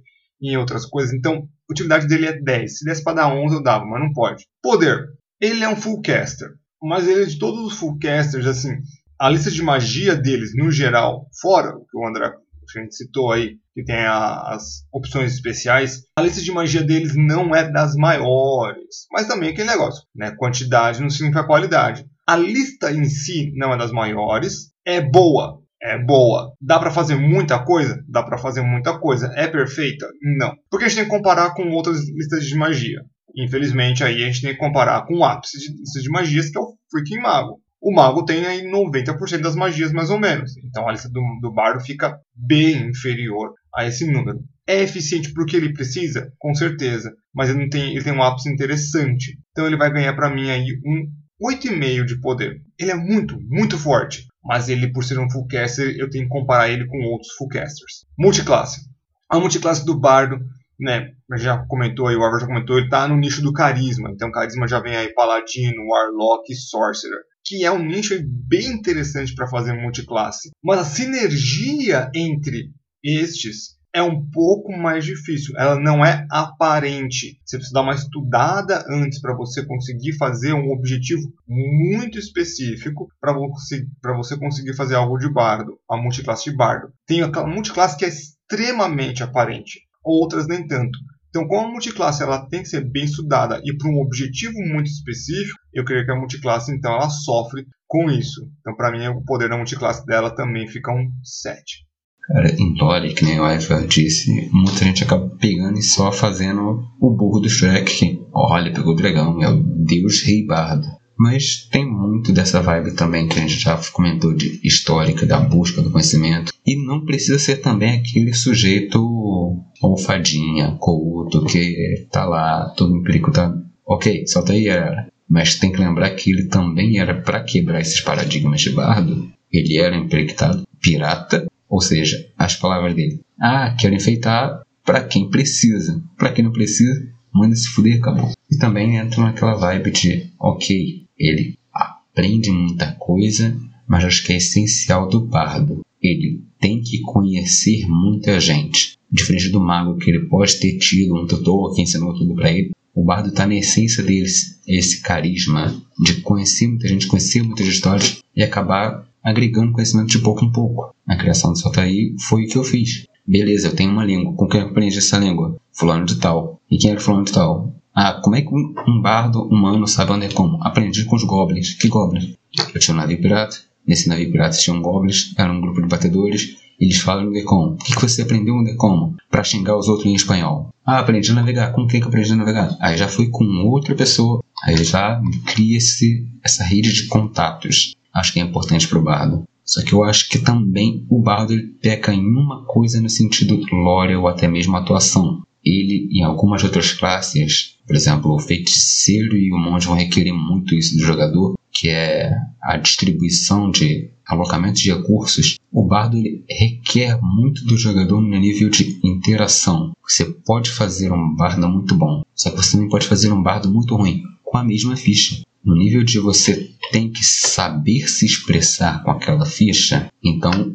[0.42, 1.14] e em outras coisas.
[1.14, 2.78] Então, a utilidade dele é 10.
[2.78, 4.46] Se desse para dar 11 eu dava, mas não pode.
[4.62, 5.17] Poder.
[5.40, 6.50] Ele é um full caster,
[6.82, 8.78] mas ele é de todos os full casters, assim,
[9.20, 12.32] a lista de magia deles, no geral, fora o que o André
[12.76, 17.16] a gente citou aí, que tem a, as opções especiais, a lista de magia deles
[17.16, 19.08] não é das maiores.
[19.12, 20.32] Mas também aquele negócio, né?
[20.32, 22.06] Quantidade não significa qualidade.
[22.28, 25.62] A lista em si não é das maiores, é boa.
[25.82, 26.54] É boa.
[26.60, 28.04] Dá para fazer muita coisa?
[28.10, 29.32] Dá para fazer muita coisa.
[29.36, 30.10] É perfeita?
[30.38, 30.54] Não.
[30.70, 33.02] Porque a gente tem que comparar com outras listas de magia.
[33.38, 36.62] Infelizmente, aí a gente tem que comparar com o ápice de de magias, que é
[36.62, 40.58] o freaking mago o mago tem aí 90% das magias mais ou menos.
[40.58, 44.40] Então a lista do, do bardo fica bem inferior a esse número.
[44.68, 46.32] É eficiente porque ele precisa?
[46.38, 47.14] Com certeza.
[47.34, 49.38] Mas ele, não tem, ele tem um ápice interessante.
[49.52, 51.08] Então ele vai ganhar para mim aí um
[51.42, 52.62] 8,5 de poder.
[52.80, 54.26] Ele é muito, muito forte.
[54.44, 58.06] Mas ele, por ser um fullcaster, eu tenho que comparar ele com outros fullcasters.
[58.18, 58.82] Multiclasse.
[59.30, 60.40] A multiclasse do bardo
[60.80, 64.10] né, já comentou aí, o Álvaro já comentou, ele tá no nicho do carisma.
[64.12, 69.34] Então, carisma já vem aí paladino, warlock e sorcerer que é um nicho bem interessante
[69.34, 70.52] para fazer multiclasse.
[70.62, 72.72] Mas a sinergia entre
[73.02, 75.56] estes é um pouco mais difícil.
[75.58, 77.40] Ela não é aparente.
[77.44, 83.34] Você precisa dar uma estudada antes para você conseguir fazer um objetivo muito específico para
[83.34, 86.92] você, você conseguir fazer algo de bardo, a multiclasse de bardo.
[87.08, 90.98] Tem aquela multiclasse que é extremamente aparente, outras nem tanto.
[91.30, 94.88] Então, como a multiclasse ela tem que ser bem estudada e para um objetivo muito
[94.88, 98.42] específico, eu creio que a multiclasse então ela sofre com isso.
[98.60, 101.86] Então, para mim, o poder da multiclasse dela também fica um 7.
[102.28, 106.82] Cara, em Lore, que nem o Ivar disse, muita gente acaba pegando e só fazendo
[107.00, 110.88] o burro do Shrek, olha, pegou o dragão, é o Deus Rei Bardo.
[111.18, 115.82] Mas tem muito dessa vibe também que a gente já comentou de histórica, da busca
[115.82, 116.54] do conhecimento.
[116.66, 123.56] E não precisa ser também aquele sujeito alfadinha, couto, que tá lá, todo empírico tá.
[123.86, 125.08] Ok, solta aí, era.
[125.28, 129.30] Mas tem que lembrar que ele também era para quebrar esses paradigmas de bardo.
[129.52, 133.22] Ele era empreitado pirata, ou seja, as palavras dele.
[133.40, 136.02] Ah, quero enfeitar para quem precisa.
[136.18, 138.32] Para quem não precisa, manda se fuder, acabou.
[138.50, 143.58] E também entra naquela vibe de, ok, ele aprende muita coisa,
[143.88, 145.82] mas acho que é essencial do bardo.
[146.02, 148.98] Ele tem que conhecer muita gente.
[149.12, 152.72] Diferente do mago, que ele pode ter tido um tutor que ensinou tudo para ele,
[152.94, 158.22] o bardo está na essência deles, esse carisma de conhecer muita gente, conhecer muitas histórias
[158.36, 160.96] e acabar agregando conhecimento de pouco em pouco.
[161.06, 163.06] Na criação do Saltaí foi o que eu fiz.
[163.26, 164.34] Beleza, eu tenho uma língua.
[164.34, 165.58] Com quem eu aprendi essa língua?
[165.72, 166.60] Fulano de tal.
[166.72, 167.76] E quem era fulano de tal?
[168.00, 170.64] Ah, como é que um bardo humano sabe onde é como?
[170.64, 171.74] Aprendi com os goblins.
[171.74, 172.36] Que goblins?
[172.72, 173.58] Eu tinha um navio pirata.
[173.88, 176.58] Nesse navio pirata tinham goblins, era um grupo de batedores.
[176.80, 177.74] Eles falam no Decom.
[177.74, 179.16] O que, que você aprendeu no Decom?
[179.32, 180.70] Para xingar os outros em espanhol.
[180.86, 181.72] Ah, aprendi a navegar.
[181.72, 182.78] Com quem que eu aprendi a navegar?
[182.80, 184.44] Aí já fui com outra pessoa.
[184.64, 187.96] Aí já cria esse, essa rede de contatos.
[188.14, 189.44] Acho que é importante para o bardo.
[189.66, 193.60] Só que eu acho que também o bardo ele peca em uma coisa no sentido
[193.72, 195.42] lore ou até mesmo atuação.
[195.66, 200.76] Ele, em algumas outras classes, por exemplo, o feiticeiro e o monge vão requerer muito
[200.76, 202.32] isso do jogador, que é
[202.62, 206.18] a distribuição de alocamento de recursos, o bardo
[206.50, 209.94] requer muito do jogador no nível de interação.
[210.06, 213.72] Você pode fazer um bardo muito bom, só que você também pode fazer um bardo
[213.72, 215.42] muito ruim com a mesma ficha.
[215.64, 220.74] No nível de você tem que saber se expressar com aquela ficha, então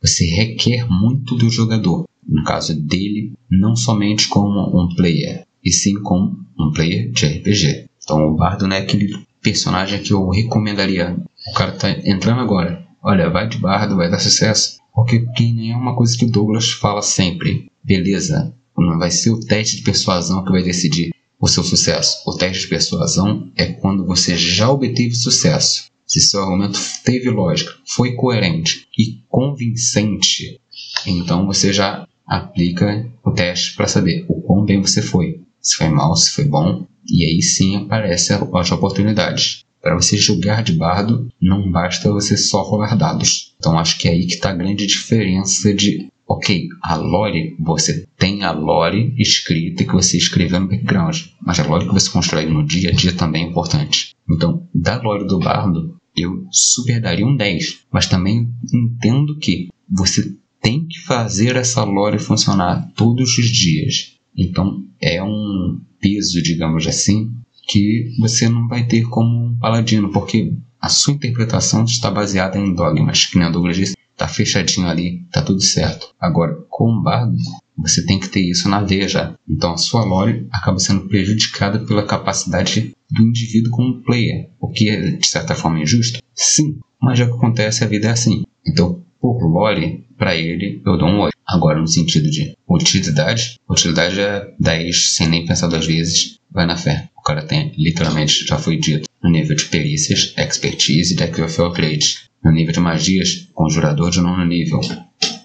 [0.00, 2.06] você requer muito do jogador.
[2.26, 7.88] No caso dele, não somente como um player, e sim como um player de RPG.
[8.02, 9.12] Então o bardo não é aquele
[9.42, 11.16] personagem que eu recomendaria.
[11.48, 12.86] O cara tá entrando agora.
[13.02, 14.78] Olha, vai de bardo, vai dar sucesso.
[14.94, 17.68] Porque quem nem é uma coisa que o Douglas fala sempre.
[17.82, 22.22] Beleza, não vai ser o teste de persuasão que vai decidir o seu sucesso.
[22.24, 25.90] O teste de persuasão é quando você já obteve sucesso.
[26.06, 30.60] Se seu argumento teve lógica, foi coerente e convincente,
[31.04, 35.40] então você já aplica o teste para saber o quão bem você foi.
[35.66, 39.64] Se foi mal, se foi bom, e aí sim aparece as oportunidades.
[39.82, 43.54] Para você jogar de bardo, não basta você só rolar dados.
[43.58, 48.04] Então acho que é aí que está a grande diferença de Ok, a lore, você
[48.18, 52.46] tem a lore escrita que você escreveu no background, mas a lore que você constrói
[52.46, 54.10] no dia a dia também é importante.
[54.28, 60.34] Então, da lore do bardo, eu super daria um 10, mas também entendo que você
[60.60, 64.16] tem que fazer essa lore funcionar todos os dias.
[64.36, 67.32] Então, é um peso, digamos assim,
[67.68, 72.74] que você não vai ter como um paladino, porque a sua interpretação está baseada em
[72.74, 76.08] dogmas, que nem a Douglas disse, tá fechadinho ali, tá tudo certo.
[76.18, 77.36] Agora, com o bardo,
[77.76, 79.34] você tem que ter isso na veia já.
[79.48, 84.88] Então a sua lore acaba sendo prejudicada pela capacidade do indivíduo como player, o que
[84.88, 86.20] é de certa forma injusto?
[86.34, 88.44] Sim, mas já que acontece, a vida é assim.
[88.66, 91.35] Então, por lore, para ele, eu dou um 8.
[91.48, 96.76] Agora, no sentido de utilidade, utilidade é 10 sem nem pensar duas vezes, vai na
[96.76, 97.08] fé.
[97.16, 102.26] O cara tem, literalmente, já foi dito, no nível de perícias, expertise deck of upgrade.
[102.44, 104.80] No nível de magias, conjurador de nono nível.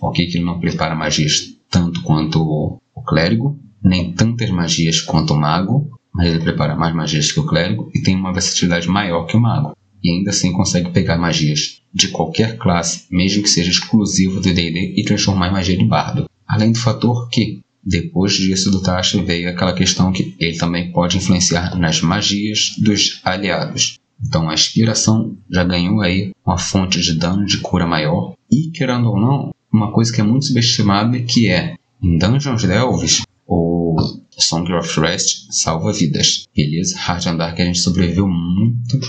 [0.01, 5.37] Ok que ele não prepara magias tanto quanto o clérigo, nem tantas magias quanto o
[5.39, 9.37] mago, mas ele prepara mais magias que o clérigo e tem uma versatilidade maior que
[9.37, 9.75] o mago.
[10.03, 14.93] E ainda assim consegue pegar magias de qualquer classe, mesmo que seja exclusivo do D&D,
[14.97, 16.29] e transformar em magia de bardo.
[16.47, 21.17] Além do fator que, depois disso do Tasha, veio aquela questão que ele também pode
[21.17, 23.99] influenciar nas magias dos aliados.
[24.23, 28.35] Então a inspiração já ganhou aí uma fonte de dano de cura maior.
[28.51, 33.21] E, querendo ou não, uma coisa que é muito subestimada que é, em Dungeons Delves,
[33.47, 33.95] o
[34.37, 36.45] Song of Rest salva vidas.
[36.55, 38.99] Beleza, Hard and Dark a gente sobreviveu muito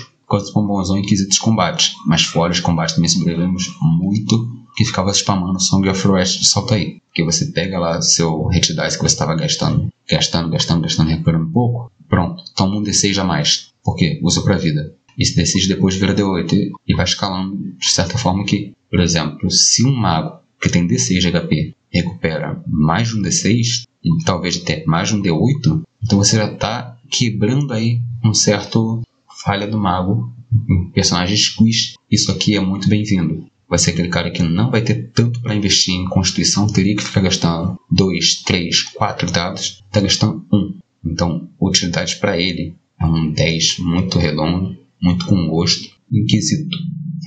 [0.40, 5.10] com o bombonzão em quesitos combate, mas fora de combate também sobrevivemos muito que ficava
[5.10, 7.00] spamando Song of Rest de salto aí.
[7.08, 11.46] Porque você pega lá seu hit dice que você estava gastando, gastando, gastando, gastando, recuperando
[11.46, 13.70] um pouco, pronto, toma um D6 a mais.
[13.84, 14.18] Por quê?
[14.22, 14.94] Usa pra vida.
[15.18, 19.84] Esse D6 depois vira D8 e vai escalando de certa forma que, por exemplo, se
[19.84, 24.84] um mago que tem D6 de HP recupera mais de um D6, e talvez até
[24.86, 29.02] mais de um D8, então você já está quebrando aí um certo
[29.44, 30.32] falha do mago
[30.68, 31.94] em personagens quiz.
[32.10, 33.46] Isso aqui é muito bem-vindo.
[33.68, 37.02] Vai ser aquele cara que não vai ter tanto para investir em constituição, teria que
[37.02, 40.56] ficar gastando 2, 3, 4 dados, está gastando 1.
[40.56, 40.78] Um.
[41.04, 45.90] Então, utilidade para ele é um 10 muito redondo muito com gosto.
[46.10, 46.76] Inquisito.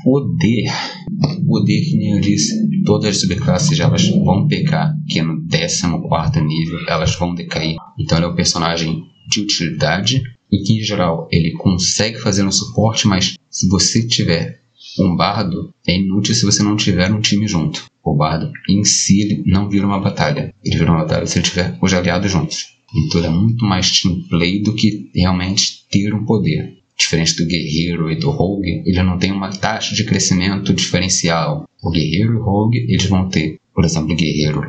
[0.03, 0.65] Poder.
[1.47, 2.53] Poder, que nem eu disse,
[2.85, 7.75] todas as subclasses elas vão pecar, que no 14 nível elas vão decair.
[7.99, 10.21] Então ele é um personagem de utilidade
[10.55, 14.61] e que em geral ele consegue fazer um suporte, mas se você tiver
[14.99, 17.85] um bardo, é inútil se você não tiver um time junto.
[18.03, 20.53] O bardo em si não vira uma batalha.
[20.63, 22.67] Ele vira uma batalha se ele tiver os aliados juntos.
[22.95, 26.77] Então é muito mais team play do que realmente ter um poder.
[26.97, 31.67] diferente do guerreiro e do rogue, ele não tem uma taxa de crescimento diferencial.
[31.83, 34.61] O guerreiro e o rogue, eles vão ter, por exemplo, o guerreiro,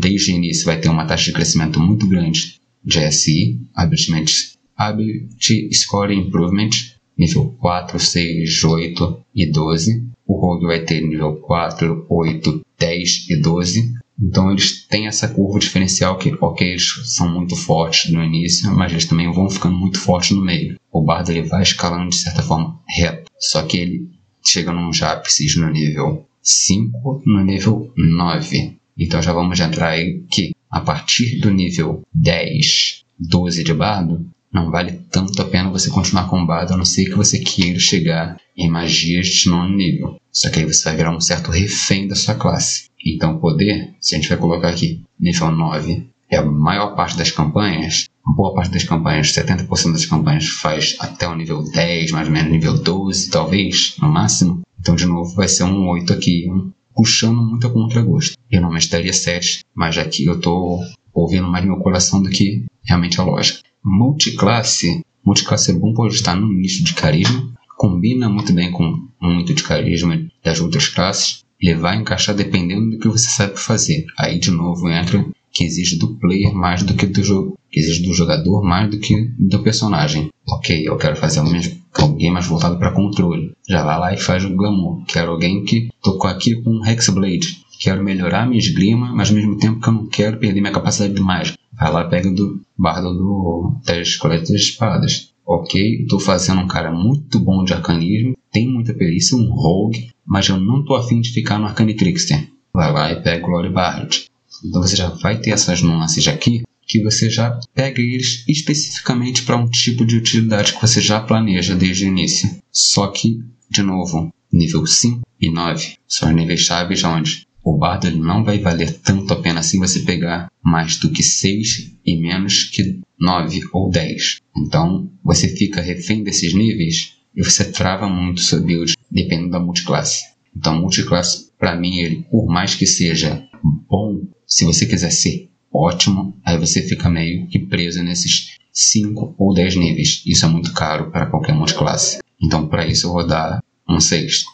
[0.00, 5.74] desde o início vai ter uma taxa de crescimento muito grande de SI, Ability, Ability
[5.74, 6.70] Score Improvement,
[7.18, 10.06] nível 4, 6, 8 e 12.
[10.24, 13.94] O rogue vai ter nível 4, 8, 10 e 12.
[14.20, 18.92] Então eles têm essa curva diferencial que, ok, eles são muito fortes no início, mas
[18.92, 20.76] eles também vão ficando muito fortes no meio.
[20.92, 24.10] O bardo ele vai escalando de certa forma reto, só que ele
[24.44, 28.76] chega num Japsis no nível 5, no nível 9.
[28.96, 34.70] Então já vamos entrar aí que a partir do nível 10, 12 de bardo, não
[34.70, 37.78] vale tanto a pena você continuar com o bardo, a não ser que você queira
[37.78, 40.16] chegar em magias de nono nível.
[40.32, 42.88] Só que aí você vai virar um certo refém da sua classe.
[43.04, 47.30] Então, poder, se a gente vai colocar aqui, nível 9, é a maior parte das
[47.30, 48.06] campanhas,
[48.36, 52.50] boa parte das campanhas, 70% das campanhas faz até o nível 10, mais ou menos
[52.50, 54.60] nível 12, talvez, no máximo.
[54.78, 58.36] Então, de novo, vai ser um 8 aqui, um, puxando muito a contragosto.
[58.50, 60.80] Eu não estaria 7, mas aqui eu estou
[61.12, 63.60] ouvindo mais meu coração do que realmente a lógica.
[63.84, 65.02] Multiclasse.
[65.24, 69.62] Multiclasse é bom por estar no nicho de carisma, combina muito bem com muito de
[69.62, 74.04] carisma das outras classes, ele vai encaixar dependendo do que você sabe fazer.
[74.16, 78.02] Aí de novo entra que exige do player mais do que do jogo, que exige
[78.02, 80.30] do jogador mais do que do personagem.
[80.46, 83.52] Ok, eu quero fazer alguém mais voltado para controle.
[83.68, 85.04] Já vai lá e faz o glamour.
[85.06, 87.60] Quero alguém que tocou aqui com um Hexblade.
[87.80, 91.14] Quero melhorar minha esgrima, mas ao mesmo tempo que eu não quero perder minha capacidade
[91.14, 91.58] de mágica.
[91.78, 95.32] Vai lá pega do bardo do das coletas de espadas.
[95.46, 100.48] Ok, estou fazendo um cara muito bom de arcanismo, tem muita perícia, um rogue, mas
[100.48, 102.50] eu não tô afim de ficar no Arcane Trickster.
[102.72, 104.26] Vai lá e pega o Glory Bard.
[104.64, 109.56] Então você já vai ter essas nuances aqui que você já pega eles especificamente para
[109.56, 112.50] um tipo de utilidade que você já planeja desde o início.
[112.72, 118.18] Só que, de novo, nível 5 e 9 são níveis chaves onde o bardo ele
[118.18, 122.64] não vai valer tanto a pena assim você pegar mais do que 6 e menos
[122.64, 124.38] que 9 ou 10.
[124.56, 130.24] Então você fica refém desses níveis e você trava muito seu build dependendo da multiclasse.
[130.56, 133.46] Então, multiclasse, para mim, ele, por mais que seja
[133.88, 139.54] bom, se você quiser ser ótimo, aí você fica meio que preso nesses 5 ou
[139.54, 140.22] 10 níveis.
[140.26, 142.18] Isso é muito caro para qualquer multiclasse.
[142.42, 144.44] Então, para isso, eu vou dar um 6.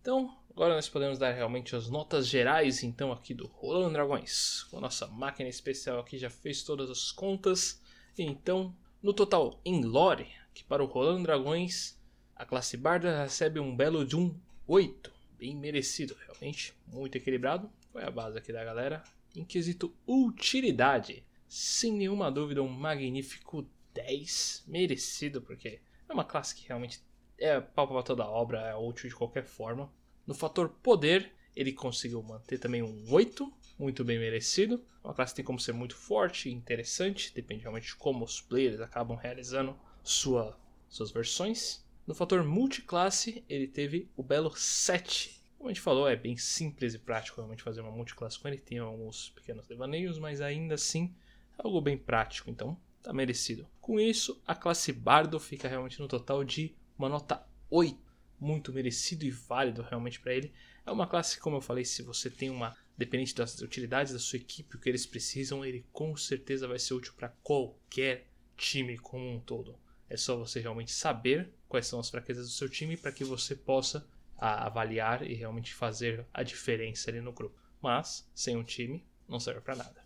[0.00, 0.30] Então,
[0.60, 4.64] agora nós podemos dar realmente as notas gerais, então, aqui do Rolando Dragões.
[4.64, 7.80] Com a nossa máquina especial aqui já fez todas as contas.
[8.18, 11.98] Então, no total, em lore, que para o Rolando Dragões
[12.36, 15.10] a classe Barda recebe um belo de um 8.
[15.38, 16.74] Bem merecido, realmente.
[16.86, 17.72] Muito equilibrado.
[17.90, 19.02] Foi a base aqui da galera.
[19.34, 24.64] Em quesito utilidade, sem nenhuma dúvida, um magnífico 10.
[24.66, 27.00] Merecido, porque é uma classe que realmente
[27.38, 29.90] é pra toda a obra, é útil de qualquer forma.
[30.30, 34.80] No fator poder, ele conseguiu manter também um 8, muito bem merecido.
[35.02, 38.80] Uma classe tem como ser muito forte e interessante, depende realmente de como os players
[38.80, 40.56] acabam realizando sua,
[40.88, 41.84] suas versões.
[42.06, 45.42] No fator multiclasse, ele teve o belo 7.
[45.58, 48.58] Como a gente falou, é bem simples e prático realmente fazer uma multiclasse com ele.
[48.58, 51.12] Tem alguns pequenos devaneios, mas ainda assim
[51.58, 53.66] é algo bem prático, então tá merecido.
[53.80, 58.09] Com isso, a classe Bardo fica realmente no total de uma nota 8.
[58.40, 60.52] Muito merecido e válido realmente para ele.
[60.86, 62.76] É uma classe, como eu falei, se você tem uma.
[62.96, 66.92] Dependente das utilidades da sua equipe, o que eles precisam, ele com certeza vai ser
[66.92, 68.26] útil para qualquer
[68.56, 69.78] time como um todo.
[70.08, 73.54] É só você realmente saber quais são as fraquezas do seu time para que você
[73.54, 74.06] possa
[74.36, 77.58] avaliar e realmente fazer a diferença ali no grupo.
[77.80, 80.04] Mas sem um time não serve para nada.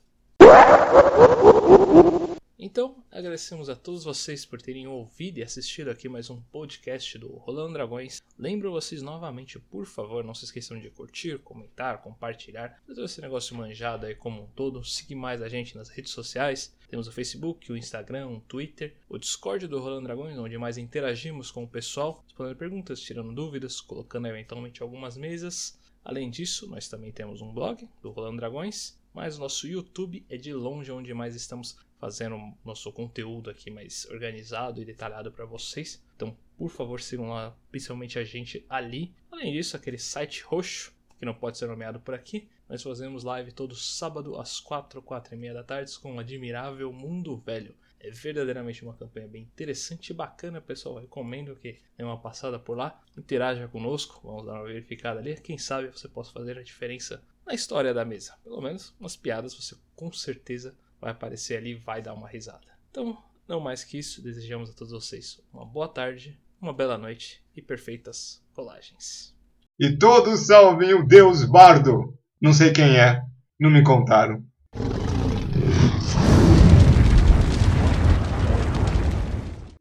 [2.57, 7.33] Então, agradecemos a todos vocês por terem ouvido e assistido aqui mais um podcast do
[7.33, 8.23] Rolando Dragões.
[8.39, 13.57] Lembro vocês novamente, por favor, não se esqueçam de curtir, comentar, compartilhar, fazer esse negócio
[13.57, 14.85] manjado aí como um todo.
[14.85, 16.73] Seguir mais a gente nas redes sociais.
[16.89, 21.51] Temos o Facebook, o Instagram, o Twitter, o Discord do Rolando Dragões, onde mais interagimos
[21.51, 25.77] com o pessoal, respondendo perguntas, tirando dúvidas, colocando eventualmente algumas mesas.
[26.05, 30.37] Além disso, nós também temos um blog do Rolando Dragões, mas o nosso YouTube é
[30.37, 36.03] de longe onde mais estamos fazendo nosso conteúdo aqui mais organizado e detalhado para vocês.
[36.17, 39.15] Então, por favor, sigam lá, principalmente a gente ali.
[39.31, 43.53] Além disso, aquele site roxo, que não pode ser nomeado por aqui, nós fazemos live
[43.53, 47.75] todo sábado às 4, 4 e meia da tarde com o admirável Mundo Velho.
[48.01, 50.97] É verdadeiramente uma campanha bem interessante e bacana, pessoal.
[50.97, 55.41] Recomendo que dê uma passada por lá, interaja conosco, vamos dar uma verificada ali.
[55.41, 58.35] Quem sabe você possa fazer a diferença na história da mesa.
[58.43, 62.67] Pelo menos umas piadas você com certeza vai aparecer ali e vai dar uma risada.
[62.91, 63.15] Então,
[63.47, 67.61] não mais que isso, desejamos a todos vocês uma boa tarde, uma bela noite e
[67.61, 69.37] perfeitas colagens.
[69.79, 72.19] E todos salvem o Deus Bardo!
[72.41, 73.23] Não sei quem é,
[73.61, 74.43] não me contaram.